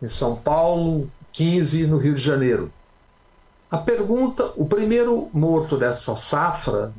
[0.00, 2.72] em São Paulo, 15 no Rio de Janeiro.
[3.68, 6.94] A pergunta, o primeiro morto dessa safra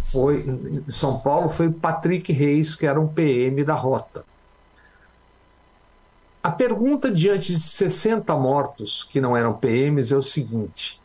[0.00, 4.24] foi em São Paulo foi Patrick Reis, que era um PM da rota.
[6.40, 11.02] A pergunta diante de 60 mortos que não eram PMs é o seguinte: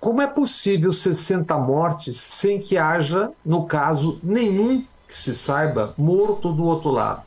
[0.00, 6.52] como é possível 60 mortes sem que haja, no caso, nenhum que se saiba, morto
[6.52, 7.22] do outro lado.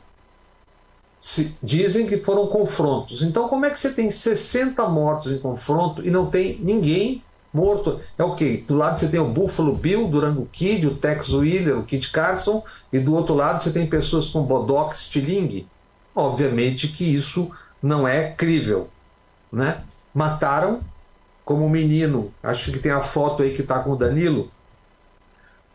[1.20, 3.22] Se, dizem que foram confrontos.
[3.22, 7.22] Então, como é que você tem 60 mortos em confronto e não tem ninguém
[7.52, 8.00] morto?
[8.18, 8.64] É o quê?
[8.66, 12.62] Do lado você tem o Buffalo Bill, Durango Kid, o Tex Wheeler, o Kid Carson,
[12.92, 15.66] e do outro lado você tem pessoas com Bodoc Stiling.
[16.14, 17.50] Obviamente que isso
[17.82, 18.88] não é crível.
[19.52, 19.82] Né?
[20.12, 20.80] Mataram
[21.44, 24.50] como menino, acho que tem a foto aí que está com o Danilo,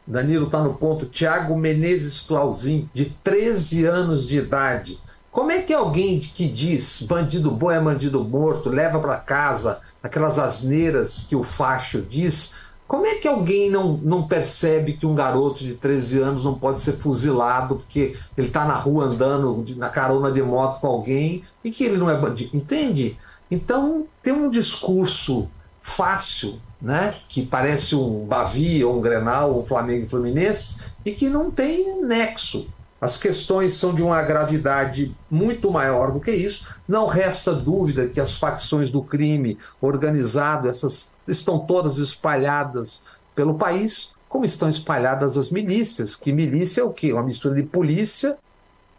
[0.10, 1.06] Danilo está no ponto.
[1.06, 5.00] Tiago Menezes Clausim, de 13 anos de idade.
[5.32, 10.40] Como é que alguém que diz bandido bom é bandido morto, leva para casa aquelas
[10.40, 12.56] asneiras que o facho diz,
[12.88, 16.80] como é que alguém não, não percebe que um garoto de 13 anos não pode
[16.80, 21.70] ser fuzilado porque ele está na rua andando na carona de moto com alguém e
[21.70, 22.58] que ele não é bandido?
[22.58, 23.16] Entende?
[23.52, 25.48] Então tem um discurso
[25.84, 27.14] fácil né?
[27.28, 31.52] que parece um Bavi ou um Grenal, ou um Flamengo e Fluminense, e que não
[31.52, 32.72] tem nexo.
[33.02, 36.76] As questões são de uma gravidade muito maior do que isso.
[36.88, 43.04] Não resta dúvida que as facções do crime organizado essas, estão todas espalhadas
[43.34, 46.16] pelo país, como estão espalhadas as milícias.
[46.16, 47.14] Que milícia é o quê?
[47.14, 48.38] Uma mistura de polícia,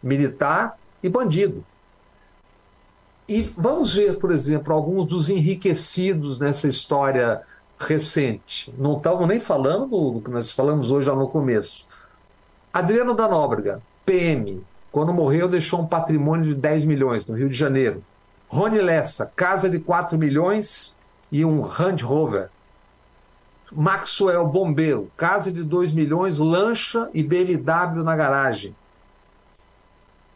[0.01, 1.63] militar e bandido.
[3.29, 7.41] E vamos ver, por exemplo, alguns dos enriquecidos nessa história
[7.81, 8.73] recente.
[8.77, 11.85] Não estamos nem falando do, que nós falamos hoje lá no começo.
[12.73, 17.55] Adriano da Nóbrega, PM, quando morreu deixou um patrimônio de 10 milhões no Rio de
[17.55, 18.03] Janeiro.
[18.47, 20.95] Rony Lessa, casa de 4 milhões
[21.31, 22.49] e um Land Rover.
[23.71, 28.75] Maxwell Bombeiro, casa de 2 milhões, lancha e BMW na garagem.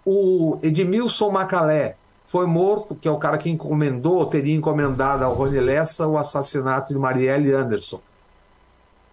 [0.06, 5.60] O Edmilson Macalé foi morto, que é o cara que encomendou, teria encomendado ao Rony
[5.60, 8.02] Lessa o assassinato de Marielle Anderson.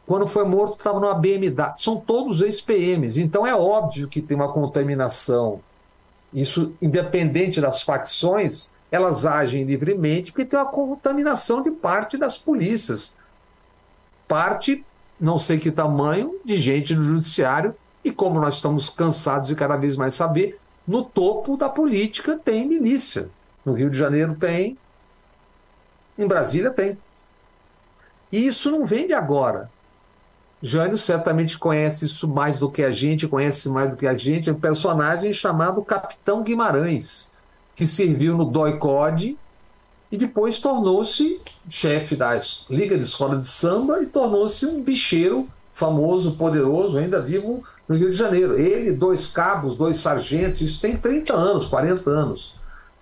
[0.07, 1.75] Quando foi morto, estava numa BMW.
[1.77, 5.61] São todos ex-PMs, então é óbvio que tem uma contaminação.
[6.33, 13.15] Isso, independente das facções, elas agem livremente porque tem uma contaminação de parte das polícias.
[14.27, 14.85] Parte,
[15.21, 19.77] não sei que tamanho, de gente no judiciário, e como nós estamos cansados de cada
[19.77, 20.59] vez mais saber,
[20.93, 23.30] no topo da política tem milícia.
[23.64, 24.76] No Rio de Janeiro tem,
[26.18, 26.99] em Brasília tem.
[28.30, 29.70] E isso não vem de agora.
[30.61, 34.51] Jânio certamente conhece isso mais do que a gente, conhece mais do que a gente.
[34.51, 37.32] É um personagem chamado Capitão Guimarães,
[37.74, 39.38] que serviu no DOI-CODE
[40.11, 41.40] e depois tornou-se
[41.70, 42.38] chefe da
[42.68, 48.11] Liga de Escola de Samba e tornou-se um bicheiro famoso, poderoso, ainda vivo no Rio
[48.11, 48.59] de Janeiro.
[48.59, 52.55] Ele, dois cabos, dois sargentos, isso tem 30 anos, 40 anos.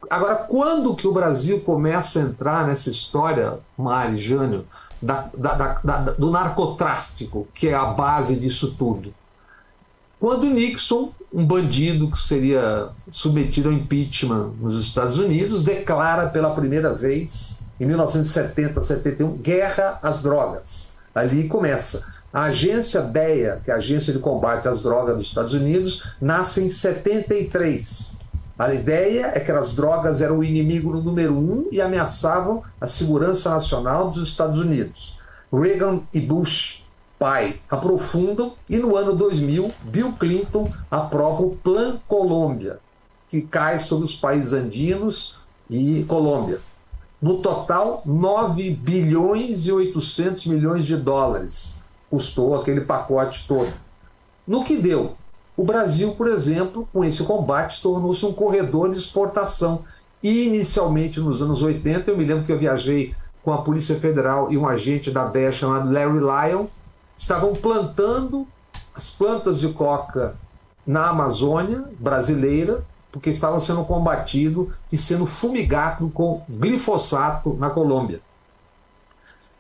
[0.09, 4.65] Agora, quando que o Brasil começa a entrar nessa história, Mari, Jânio,
[5.03, 9.13] da, da, da, do narcotráfico, que é a base disso tudo?
[10.19, 16.95] Quando Nixon, um bandido que seria submetido ao impeachment nos Estados Unidos, declara pela primeira
[16.95, 20.91] vez, em 1970, 71, guerra às drogas.
[21.15, 22.20] Ali começa.
[22.33, 26.63] A agência DEA, que é a Agência de Combate às Drogas dos Estados Unidos, nasce
[26.63, 28.17] em 73.
[28.57, 33.51] A ideia é que as drogas eram o inimigo número um e ameaçavam a segurança
[33.51, 35.19] nacional dos Estados Unidos.
[35.53, 36.87] Reagan e Bush,
[37.19, 42.79] pai, aprofundam e no ano 2000, Bill Clinton aprova o Plan Colômbia,
[43.29, 46.61] que cai sobre os países andinos e Colômbia.
[47.21, 51.80] No total, 9 bilhões e 800 milhões de dólares
[52.11, 53.73] custou aquele pacote todo.
[54.47, 55.15] No que deu?
[55.57, 59.85] O Brasil, por exemplo, com esse combate, tornou-se um corredor de exportação.
[60.23, 64.59] Inicialmente, nos anos 80, eu me lembro que eu viajei com a Polícia Federal e
[64.59, 66.67] um agente da DEA chamado Larry Lyon,
[67.17, 68.47] estavam plantando
[68.95, 70.37] as plantas de coca
[70.87, 78.21] na Amazônia brasileira, porque estavam sendo combatido e sendo fumigado com glifosato na Colômbia.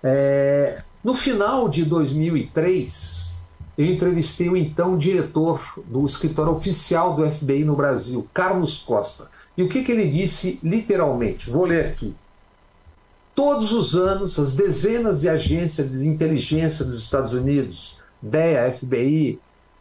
[0.03, 3.37] É, no final de 2003,
[3.79, 9.29] eu entrevistei o então diretor do escritório oficial do FBI no Brasil, Carlos Costa.
[9.57, 11.51] E o que, que ele disse literalmente?
[11.51, 12.15] Vou ler aqui.
[13.35, 19.41] Todos os anos, as dezenas de agências de inteligência dos Estados Unidos, DEA, FBI,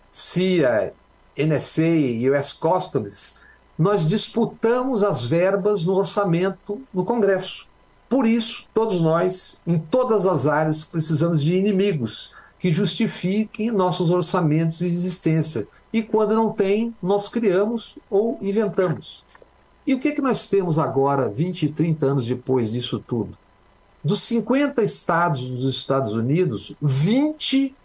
[0.10, 0.94] CIA,
[1.38, 3.36] NSA e US Customs,
[3.78, 7.69] nós disputamos as verbas no orçamento no Congresso.
[8.10, 14.80] Por isso, todos nós, em todas as áreas, precisamos de inimigos que justifiquem nossos orçamentos
[14.80, 15.68] de existência.
[15.94, 19.24] E quando não tem, nós criamos ou inventamos.
[19.86, 23.38] E o que, é que nós temos agora, 20 e 30 anos depois disso tudo?
[24.04, 27.76] Dos 50 estados dos Estados Unidos, 20,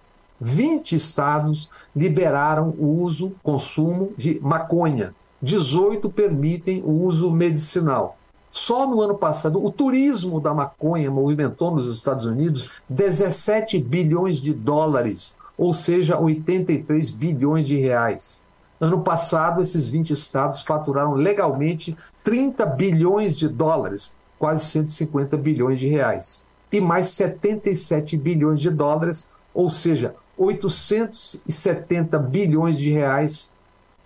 [0.40, 5.14] 20 estados liberaram o uso, consumo de maconha.
[5.42, 8.16] 18 permitem o uso medicinal.
[8.56, 14.54] Só no ano passado, o turismo da maconha movimentou nos Estados Unidos 17 bilhões de
[14.54, 18.44] dólares, ou seja, 83 bilhões de reais.
[18.80, 25.88] Ano passado, esses 20 estados faturaram legalmente 30 bilhões de dólares, quase 150 bilhões de
[25.88, 26.46] reais.
[26.70, 33.50] E mais 77 bilhões de dólares, ou seja, 870 bilhões de reais,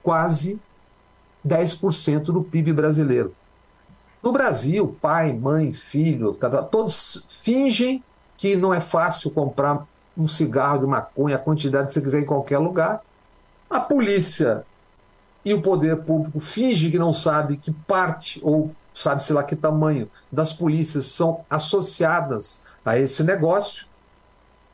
[0.02, 0.58] quase
[1.46, 3.34] 10% do PIB brasileiro.
[4.22, 6.36] No Brasil, pai, mãe, filho,
[6.70, 8.02] todos fingem
[8.36, 12.26] que não é fácil comprar um cigarro de maconha, a quantidade que você quiser em
[12.26, 13.02] qualquer lugar.
[13.70, 14.64] A polícia
[15.44, 20.10] e o poder público fingem que não sabe que parte, ou sabe-se lá que tamanho,
[20.30, 23.86] das polícias são associadas a esse negócio.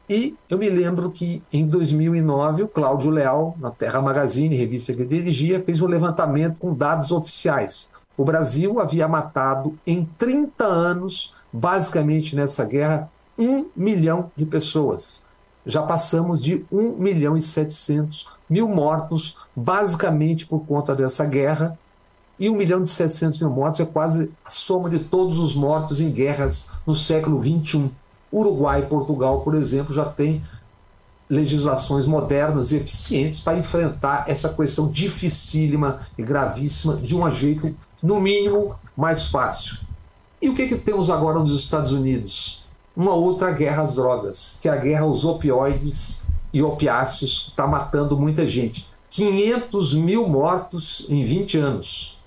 [0.08, 5.02] E eu me lembro que em 2009 o Cláudio Leal, na Terra Magazine, revista que
[5.02, 7.90] ele dirigia, fez um levantamento com dados oficiais.
[8.16, 15.24] O Brasil havia matado em 30 anos, basicamente nessa guerra, um milhão de pessoas.
[15.66, 21.76] Já passamos de 1 milhão e 700 mil mortos, basicamente por conta dessa guerra.
[22.38, 26.00] E 1 milhão e 700 mil mortos é quase a soma de todos os mortos
[26.00, 27.90] em guerras no século XXI.
[28.32, 30.42] Uruguai e Portugal, por exemplo, já têm
[31.28, 37.74] legislações modernas e eficientes para enfrentar essa questão dificílima e gravíssima de um jeito
[38.04, 39.78] no mínimo, mais fácil.
[40.40, 42.64] E o que, que temos agora nos Estados Unidos?
[42.96, 47.66] uma outra guerra às drogas, que é a guerra aos opioides e opiáceos, que está
[47.66, 48.88] matando muita gente.
[49.10, 52.18] 500 mil mortos em 20 anos.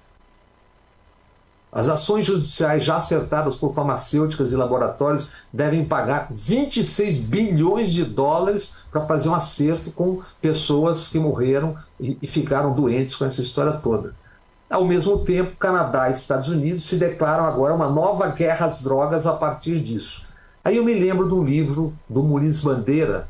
[1.71, 8.73] As ações judiciais já acertadas por farmacêuticas e laboratórios devem pagar 26 bilhões de dólares
[8.89, 14.15] para fazer um acerto com pessoas que morreram e, ficaram doentes com essa história toda.
[14.70, 19.26] Ao mesmo tempo, Canadá e Estados Unidos se declaram agora uma nova guerra às drogas
[19.26, 20.28] a partir disso.
[20.63, 23.30] Aí eu me lembro do livro do Muniz Bandeira,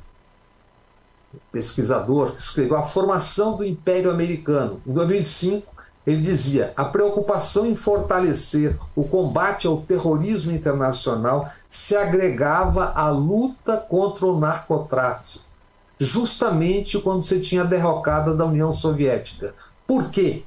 [1.51, 4.81] pesquisador, que escreveu A Formação do Império Americano.
[4.87, 5.71] Em 2005,
[6.07, 13.77] ele dizia: a preocupação em fortalecer o combate ao terrorismo internacional se agregava à luta
[13.77, 15.43] contra o narcotráfico,
[15.99, 19.53] justamente quando se tinha derrocada da União Soviética.
[19.85, 20.43] Por quê?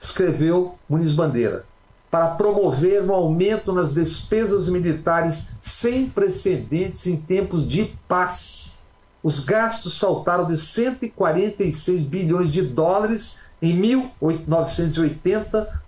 [0.00, 1.64] Escreveu Muniz Bandeira
[2.10, 8.78] para promover um aumento nas despesas militares sem precedentes em tempos de paz.
[9.22, 15.80] Os gastos saltaram de 146 bilhões de dólares em 1980,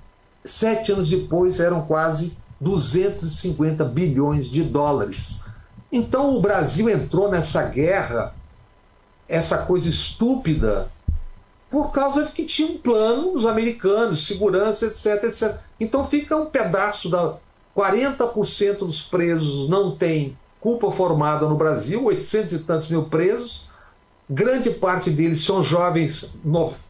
[0.45, 5.41] sete anos depois eram quase 250 bilhões de dólares.
[5.91, 8.33] Então o Brasil entrou nessa guerra,
[9.27, 10.89] essa coisa estúpida
[11.73, 15.57] por causa de que tinha um plano dos americanos, segurança, etc, etc.
[15.81, 17.39] Então fica um pedaço da
[17.75, 23.65] 40% dos presos não tem culpa formada no Brasil, 800 e tantos mil presos.
[24.29, 26.35] Grande parte deles são jovens,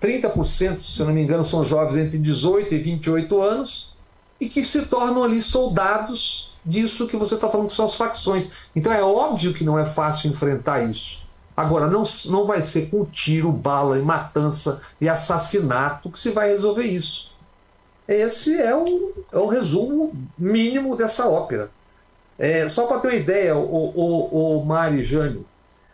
[0.00, 3.94] 30%, se não me engano, são jovens entre 18 e 28 anos,
[4.40, 8.50] e que se tornam ali soldados disso que você está falando que são as facções.
[8.74, 11.21] Então é óbvio que não é fácil enfrentar isso.
[11.56, 16.48] Agora, não, não vai ser com tiro, bala e matança e assassinato que se vai
[16.48, 17.32] resolver isso.
[18.08, 21.70] Esse é o, é o resumo mínimo dessa ópera.
[22.38, 25.46] É, só para ter uma ideia, o, o, o Mari Jânio,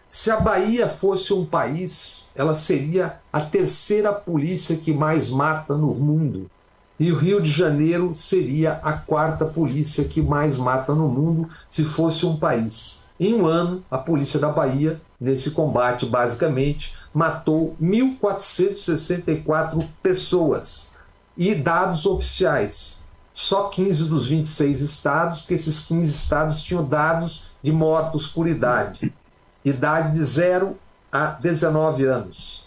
[0.09, 5.95] se a Bahia fosse um país, ela seria a terceira polícia que mais mata no
[5.95, 6.51] mundo.
[6.99, 11.85] E o Rio de Janeiro seria a quarta polícia que mais mata no mundo se
[11.85, 13.03] fosse um país.
[13.21, 20.91] Em um ano, a polícia da Bahia, nesse combate, basicamente, matou 1.464 pessoas.
[21.37, 23.01] E dados oficiais,
[23.33, 29.12] só 15 dos 26 estados, porque esses 15 estados tinham dados de mortos por idade.
[29.64, 30.77] Idade de 0
[31.11, 32.64] a 19 anos.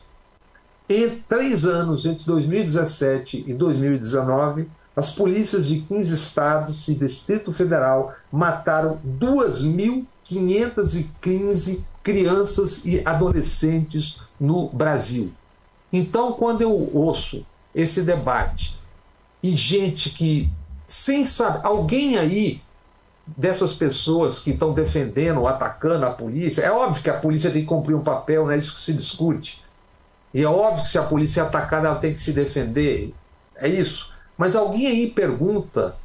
[0.90, 8.14] Em três anos, entre 2017 e 2019, as polícias de 15 estados e Distrito Federal
[8.30, 9.00] mataram
[10.30, 15.32] 2.515 crianças e adolescentes no Brasil.
[15.92, 17.46] Então, quando eu ouço
[17.76, 18.80] esse debate
[19.44, 20.50] e gente que,
[20.88, 22.62] sem saber, alguém aí
[23.26, 27.68] dessas pessoas que estão defendendo atacando a polícia, é óbvio que a polícia tem que
[27.68, 29.62] cumprir um papel, não é isso que se discute.
[30.34, 33.14] E é óbvio que se a polícia é atacada, ela tem que se defender.
[33.56, 34.14] É isso.
[34.38, 35.98] Mas alguém aí pergunta: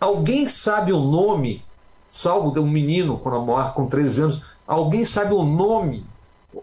[0.00, 1.64] alguém sabe o nome,
[2.08, 6.06] salvo um menino quando morre com 13 anos, alguém sabe o nome,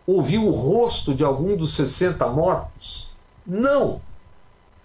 [0.05, 3.09] ouviu o rosto de algum dos 60 mortos?
[3.45, 4.01] Não.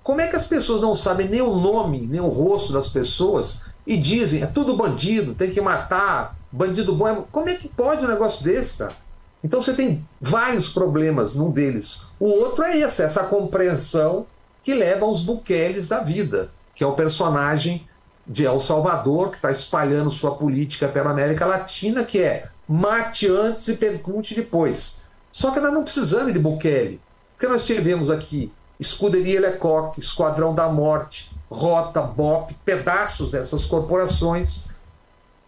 [0.03, 3.63] Como é que as pessoas não sabem nem o nome, nem o rosto das pessoas
[3.87, 7.25] e dizem é tudo bandido, tem que matar, bandido bom é...
[7.33, 8.97] Como é que pode um negócio desse, cara?
[9.43, 12.03] Então você tem vários problemas num deles.
[12.19, 14.27] O outro é esse, essa compreensão
[14.63, 17.89] que leva aos buqueles da vida, que é o personagem
[18.31, 23.67] de El Salvador, que está espalhando sua política pela América Latina, que é mate antes
[23.67, 25.01] e pergunte depois.
[25.33, 27.01] Só que nós não precisamos de Bukele,
[27.33, 34.67] porque nós tivemos aqui Escuderia Lecoq, Esquadrão da Morte, Rota, BOP, pedaços dessas corporações.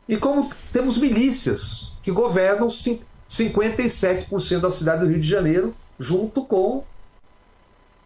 [0.09, 6.83] E como temos milícias que governam 57% da cidade do Rio de Janeiro, junto com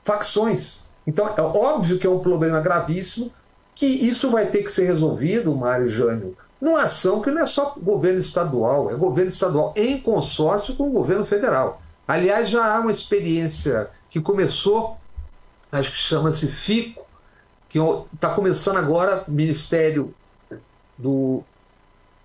[0.05, 0.85] facções.
[1.07, 3.33] Então, é óbvio que é um problema gravíssimo,
[3.77, 7.74] que isso vai ter que ser resolvido, Mário Jânio, numa ação que não é só
[7.79, 11.83] governo estadual, é governo estadual em consórcio com o governo federal.
[12.09, 14.97] Aliás, já há uma experiência que começou,
[15.70, 17.05] acho que chama-se FICO,
[17.68, 17.79] que
[18.14, 20.14] está começando agora, Ministério
[20.97, 21.45] do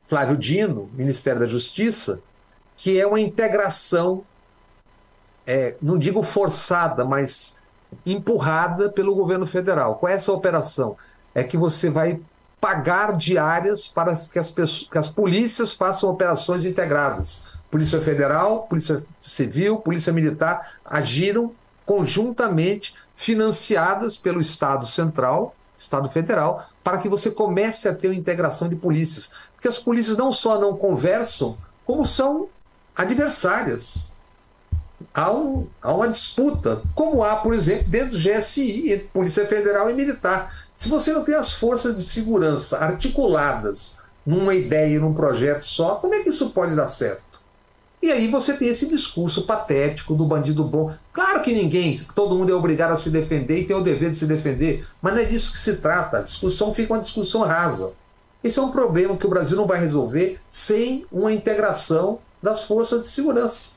[0.06, 2.22] Flávio Dino, Ministério da Justiça,
[2.78, 4.24] que é uma integração,
[5.46, 7.62] é, não digo forçada, mas
[8.06, 9.96] empurrada pelo governo federal.
[9.96, 10.96] Qual é essa operação?
[11.34, 12.20] É que você vai
[12.60, 17.60] pagar diárias para que as, que as polícias façam operações integradas.
[17.72, 21.56] Polícia Federal, Polícia Civil, Polícia Militar agiram
[21.86, 28.70] conjuntamente, financiadas pelo Estado Central, Estado Federal, para que você comece a ter uma integração
[28.70, 29.32] de polícias.
[29.54, 32.48] Porque as polícias não só não conversam, como são
[32.96, 34.12] adversárias.
[35.14, 39.90] Há, um, há uma disputa, como há, por exemplo, dentro do GSI, entre Polícia Federal
[39.90, 40.61] e Militar.
[40.82, 46.16] Se você não tem as forças de segurança articuladas numa ideia, num projeto só, como
[46.16, 47.40] é que isso pode dar certo?
[48.02, 50.92] E aí você tem esse discurso patético do bandido bom.
[51.14, 54.16] Claro que ninguém, todo mundo é obrigado a se defender e tem o dever de
[54.16, 56.18] se defender, mas não é disso que se trata.
[56.18, 57.94] A discussão fica uma discussão rasa.
[58.44, 63.02] Esse é um problema que o Brasil não vai resolver sem uma integração das forças
[63.02, 63.70] de segurança.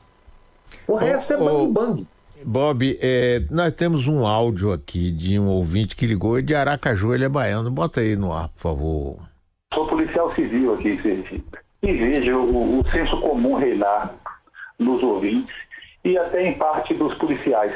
[0.87, 2.07] O resto é bang bang.
[2.47, 7.25] Bob, é, nós temos um áudio aqui de um ouvinte que ligou de Aracaju, ele
[7.25, 7.71] é baiano.
[7.71, 9.17] Bota aí no ar, por favor.
[9.73, 14.13] Sou policial civil aqui em Sergipe e vejo o, o senso comum reinar
[14.77, 15.55] nos ouvintes
[16.03, 17.73] e até em parte dos policiais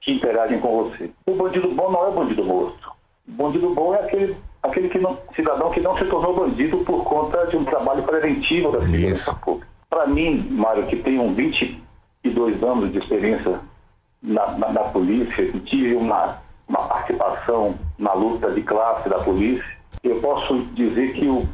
[0.00, 1.10] que interagem com você.
[1.26, 2.92] O bandido bom não é bandido morto.
[3.26, 7.02] O bandido bom é aquele, aquele que não, cidadão que não se tornou bandido por
[7.02, 9.66] conta de um trabalho preventivo da segurança pública.
[9.90, 13.58] Para mim, Mário, que tenho 22 anos de experiência
[14.22, 16.38] na, na, polícia e tive uma,
[16.68, 19.64] uma participação na luta de classe da polícia,
[20.02, 21.48] eu posso dizer que o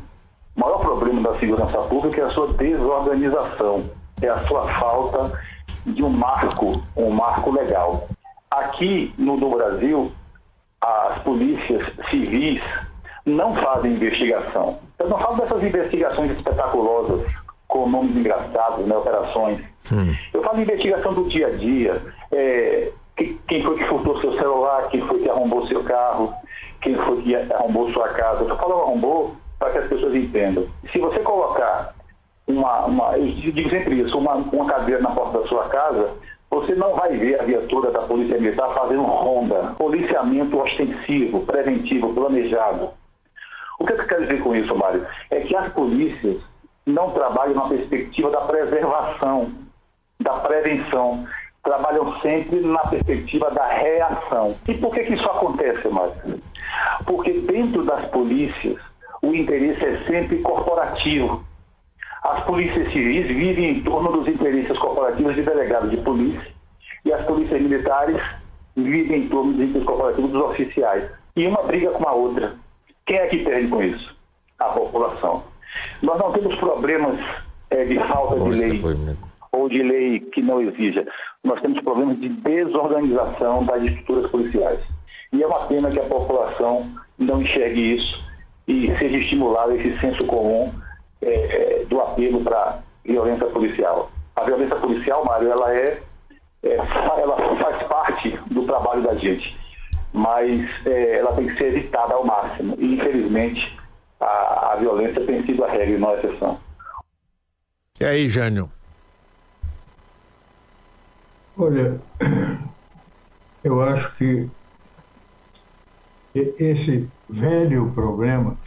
[0.57, 3.91] maior problema da segurança pública é a sua desorganização,
[4.23, 5.39] é a sua falta
[5.87, 8.07] de um marco, um marco legal.
[8.51, 10.13] Aqui no, no Brasil,
[10.81, 12.63] as polícias civis
[13.27, 14.79] não fazem investigação.
[14.99, 17.27] Eu não falo dessas investigações espetaculosas
[17.67, 19.61] com nomes engraçados, né, operações.
[19.93, 20.15] Hum.
[20.33, 22.01] Eu falo de investigação do dia a dia.
[22.35, 22.91] É,
[23.47, 26.35] quem foi que furtou seu celular, quem foi que arrombou seu carro,
[26.81, 28.45] quem foi que arrombou sua casa.
[28.45, 30.67] Eu falo arrombou para que as pessoas entendam.
[30.93, 31.95] Se você colocar
[32.47, 36.11] uma, uma eu digo sempre isso, uma, uma cadeira na porta da sua casa,
[36.51, 42.91] você não vai ver a viatura da Polícia Militar fazendo ronda, policiamento ostensivo, preventivo, planejado.
[43.79, 45.07] O que eu quero dizer com isso, Mário?
[45.31, 46.41] É que as polícias
[46.87, 49.53] não trabalham na perspectiva da preservação,
[50.21, 51.27] da prevenção.
[51.65, 54.55] Trabalham sempre na perspectiva da reação.
[54.69, 56.13] E por que, que isso acontece, Mário?
[57.07, 58.79] Porque dentro das polícias,
[59.23, 61.43] o interesse é sempre corporativo.
[62.23, 66.55] As polícias civis vivem em torno dos interesses corporativos de delegados de polícia
[67.05, 68.23] e as polícias militares
[68.77, 71.11] vivem em torno dos interesses corporativos dos oficiais.
[71.37, 72.55] E uma briga com a outra.
[73.05, 74.17] Quem é que perde com isso?
[74.59, 75.43] A população.
[76.03, 77.19] Nós não temos problemas
[77.71, 78.83] é, de falta de lei
[79.65, 81.07] ou de lei que não exija.
[81.43, 84.81] Nós temos problemas de desorganização das estruturas policiais.
[85.33, 88.23] E é uma pena que a população não enxergue isso
[88.69, 90.73] e seja estimulado esse senso comum
[91.21, 94.11] é, é, do apelo para violência policial.
[94.37, 96.01] A violência policial, Mário, ela é,
[96.63, 99.57] é, ela faz parte do trabalho da gente,
[100.13, 102.77] mas é, ela tem que ser evitada ao máximo.
[102.79, 103.77] E infelizmente
[104.21, 106.59] a, a violência tem sido a regra e não a exceção.
[108.01, 108.71] E aí, Jânio?
[111.57, 112.01] Olha,
[113.63, 114.51] eu acho que
[116.35, 118.59] esse velho problema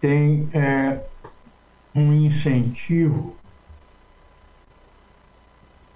[0.00, 1.00] tem é,
[1.94, 3.36] um incentivo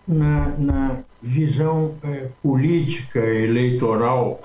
[0.06, 4.40] na, na visão é, política eleitoral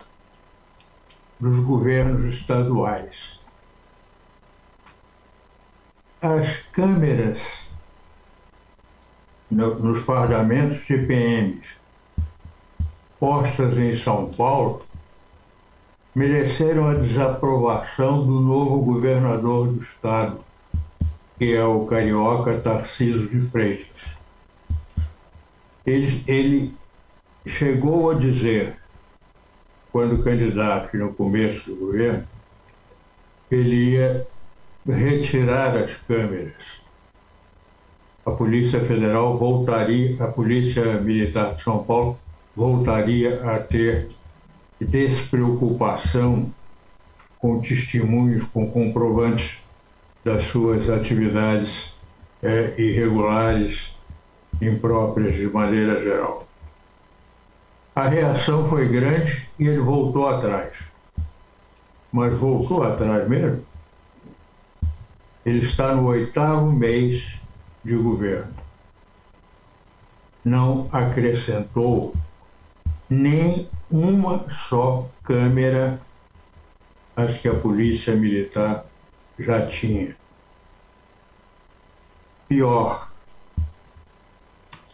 [1.39, 3.39] dos governos estaduais.
[6.19, 7.62] As câmeras
[9.53, 11.65] no, nos parlamentos de PMs
[13.19, 14.81] postas em São Paulo
[16.13, 20.43] mereceram a desaprovação do novo governador do estado,
[21.37, 23.87] que é o carioca Tarcísio de Freitas.
[25.85, 26.75] Ele, ele
[27.47, 28.77] chegou a dizer,
[29.91, 32.27] quando candidato no começo do governo,
[33.49, 34.27] que ele ia
[34.85, 36.82] retirar as câmeras.
[38.25, 42.17] A Polícia Federal voltaria, a Polícia Militar de São Paulo
[42.55, 44.09] voltaria a ter
[44.79, 46.49] despreocupação
[47.37, 49.57] com testemunhos, com comprovantes
[50.23, 51.93] das suas atividades
[52.41, 53.93] é, irregulares,
[54.61, 56.47] impróprias de maneira geral.
[57.93, 60.73] A reação foi grande e ele voltou atrás.
[62.11, 63.63] Mas voltou atrás mesmo?
[65.45, 67.42] Ele está no oitavo mês
[67.83, 68.53] de governo.
[70.43, 72.13] Não acrescentou
[73.09, 76.01] nem uma só câmera
[77.15, 78.85] as que a polícia militar
[79.37, 80.15] já tinha.
[82.47, 83.11] Pior,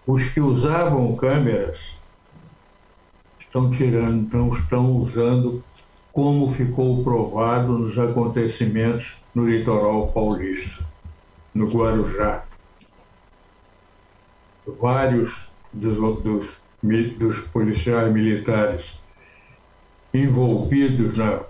[0.05, 1.77] os que usavam câmeras
[3.39, 5.63] estão tirando, não estão usando
[6.11, 10.83] como ficou provado nos acontecimentos no litoral paulista,
[11.53, 12.48] no Guarujá.
[14.77, 16.57] Vários dos, dos,
[17.17, 18.99] dos policiais militares
[20.13, 21.41] envolvidos na,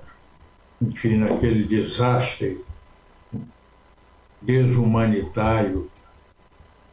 [0.82, 2.64] enfim, naquele desastre
[4.42, 5.90] desumanitário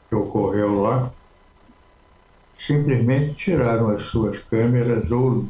[0.08, 1.12] que ocorreu lá,
[2.58, 5.46] simplesmente tiraram as suas câmeras ou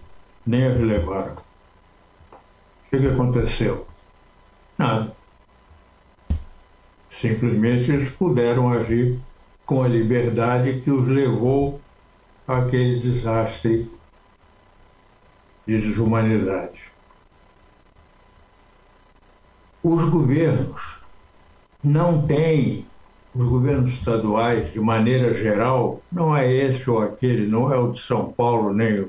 [0.47, 1.37] nem as levaram.
[1.37, 3.87] O que, que aconteceu?
[4.79, 5.15] Nada.
[7.11, 9.19] Simplesmente eles puderam agir
[9.67, 11.81] com a liberdade que os levou
[12.47, 13.91] àquele desastre
[15.67, 16.81] de desumanidade.
[19.83, 21.01] Os governos
[21.83, 22.87] não têm,
[23.35, 28.01] os governos estaduais, de maneira geral, não é esse ou aquele, não é o de
[28.01, 29.09] São Paulo nem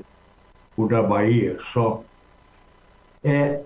[0.76, 2.02] o da Bahia só,
[3.22, 3.62] é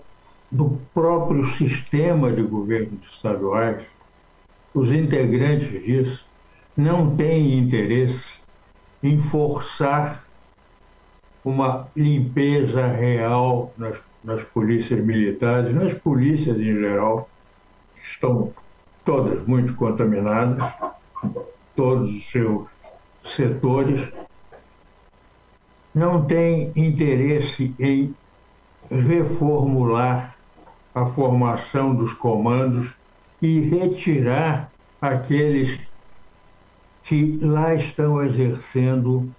[0.51, 3.83] do próprio sistema de governos estaduais,
[4.75, 6.32] os integrantes disso
[6.77, 8.33] não têm interesse
[9.03, 10.25] em forçar
[11.45, 17.29] uma limpeza real nas, nas polícias militares, nas polícias em geral,
[17.95, 18.53] que estão
[19.05, 20.73] todas muito contaminadas,
[21.75, 22.69] todos os seus
[23.25, 24.09] setores,
[25.95, 28.15] não tem interesse em
[28.91, 30.37] reformular
[30.95, 32.95] a formação dos comandos
[33.41, 34.71] e retirar
[35.01, 35.81] aqueles
[37.05, 39.31] que lá estão exercendo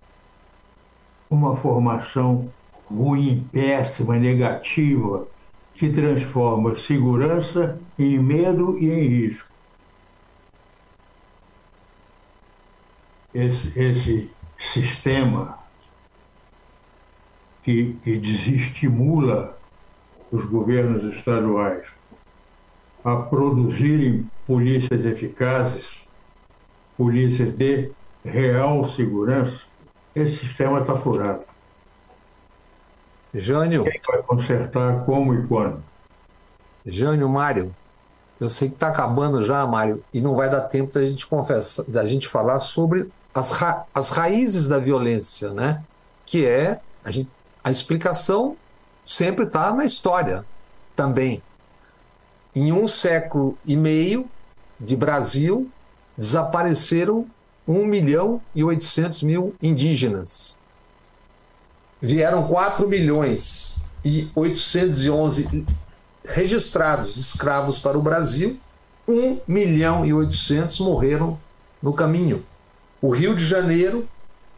[1.30, 2.52] uma formação
[2.86, 5.28] ruim, péssima, negativa,
[5.74, 9.50] que transforma segurança em medo e em risco.
[13.34, 14.30] Esse, esse
[14.74, 15.58] sistema
[17.64, 19.58] que, que desestimula
[20.32, 21.86] os governos estaduais
[23.04, 26.03] a produzirem polícias eficazes,
[26.98, 27.92] polícias de
[28.24, 29.62] real segurança,
[30.16, 31.42] esse sistema está furado.
[33.34, 33.84] Jânio.
[33.84, 35.84] Quem vai consertar, como e quando?
[36.86, 37.76] Jânio, Mário,
[38.40, 41.84] eu sei que está acabando já, Mário, e não vai dar tempo da gente confessar,
[41.86, 45.84] da gente falar sobre as, ra as raízes da violência, né?
[46.26, 47.30] Que é a, gente,
[47.64, 48.56] a explicação
[49.04, 50.46] sempre está na história
[50.96, 51.42] também.
[52.56, 54.28] Em um século e meio
[54.80, 55.72] de Brasil,
[56.18, 57.28] desapareceram
[57.68, 60.60] 1 milhão e 800 mil indígenas.
[62.02, 65.66] Vieram 4 milhões e 811
[66.26, 68.60] registrados escravos para o Brasil,
[69.08, 71.40] 1 milhão e 800 morreram
[71.82, 72.46] no caminho.
[73.02, 74.08] O Rio de Janeiro,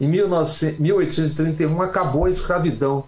[0.00, 3.04] em 1831, acabou a escravidão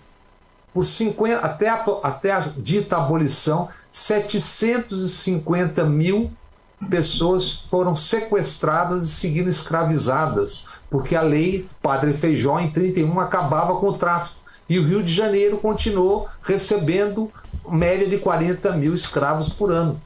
[0.72, 6.30] por 50, até, a, até a dita abolição, 750 mil
[6.88, 13.88] pessoas foram sequestradas e seguindo escravizadas, porque a lei Padre Feijó, em 31, acabava com
[13.88, 14.38] o tráfico.
[14.68, 17.32] E o Rio de Janeiro continuou recebendo
[17.68, 20.00] média de 40 mil escravos por ano.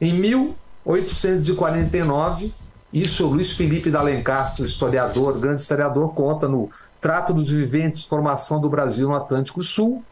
[0.00, 2.54] Em 1849,
[2.92, 8.68] isso o Luiz Felipe D'Alencastro, historiador, grande historiador, conta no Trato dos Viventes, Formação do
[8.68, 10.02] Brasil no Atlântico Sul.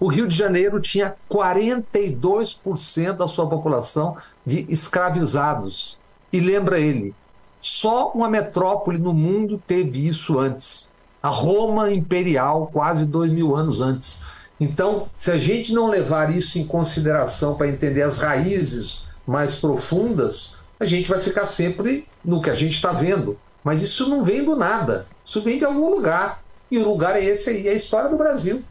[0.00, 6.00] O Rio de Janeiro tinha 42% da sua população de escravizados.
[6.32, 7.14] E lembra ele,
[7.60, 10.90] só uma metrópole no mundo teve isso antes.
[11.22, 14.22] A Roma Imperial, quase dois mil anos antes.
[14.58, 20.60] Então, se a gente não levar isso em consideração para entender as raízes mais profundas,
[20.78, 23.38] a gente vai ficar sempre no que a gente está vendo.
[23.62, 25.06] Mas isso não vem do nada.
[25.22, 26.42] Isso vem de algum lugar.
[26.70, 28.64] E o lugar é esse aí, é a história do Brasil.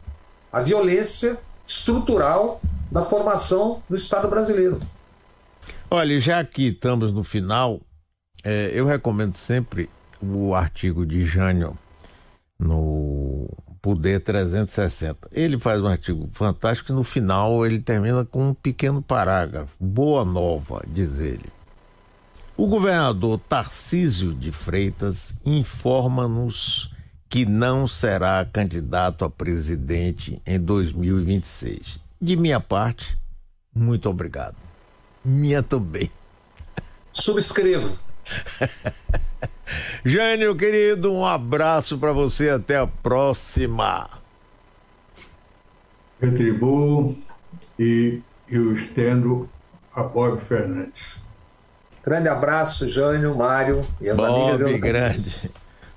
[0.52, 4.80] A violência estrutural da formação do Estado brasileiro.
[5.90, 7.80] Olha, já que estamos no final,
[8.42, 9.88] é, eu recomendo sempre
[10.20, 11.78] o artigo de Jânio
[12.58, 13.48] no
[13.80, 15.28] Poder 360.
[15.32, 19.72] Ele faz um artigo fantástico e no final ele termina com um pequeno parágrafo.
[19.80, 21.46] Boa nova, diz ele.
[22.56, 26.90] O governador Tarcísio de Freitas informa-nos
[27.30, 32.00] que não será candidato a presidente em 2026.
[32.20, 33.16] De minha parte,
[33.72, 34.56] muito obrigado.
[35.24, 36.10] Minha também.
[37.12, 37.96] Subscrevo.
[40.04, 42.50] Jânio, querido, um abraço para você.
[42.50, 44.10] Até a próxima.
[46.20, 47.16] Retribuo
[47.78, 49.48] e eu estendo
[49.94, 51.14] a Bob Fernandes.
[52.04, 54.80] Grande abraço, Jânio, Mário e as Bob, amigas.
[54.80, 55.50] grande.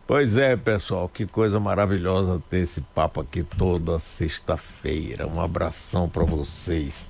[0.05, 5.25] Pois é, pessoal, que coisa maravilhosa ter esse papo aqui toda sexta-feira.
[5.25, 7.07] Um abração para vocês.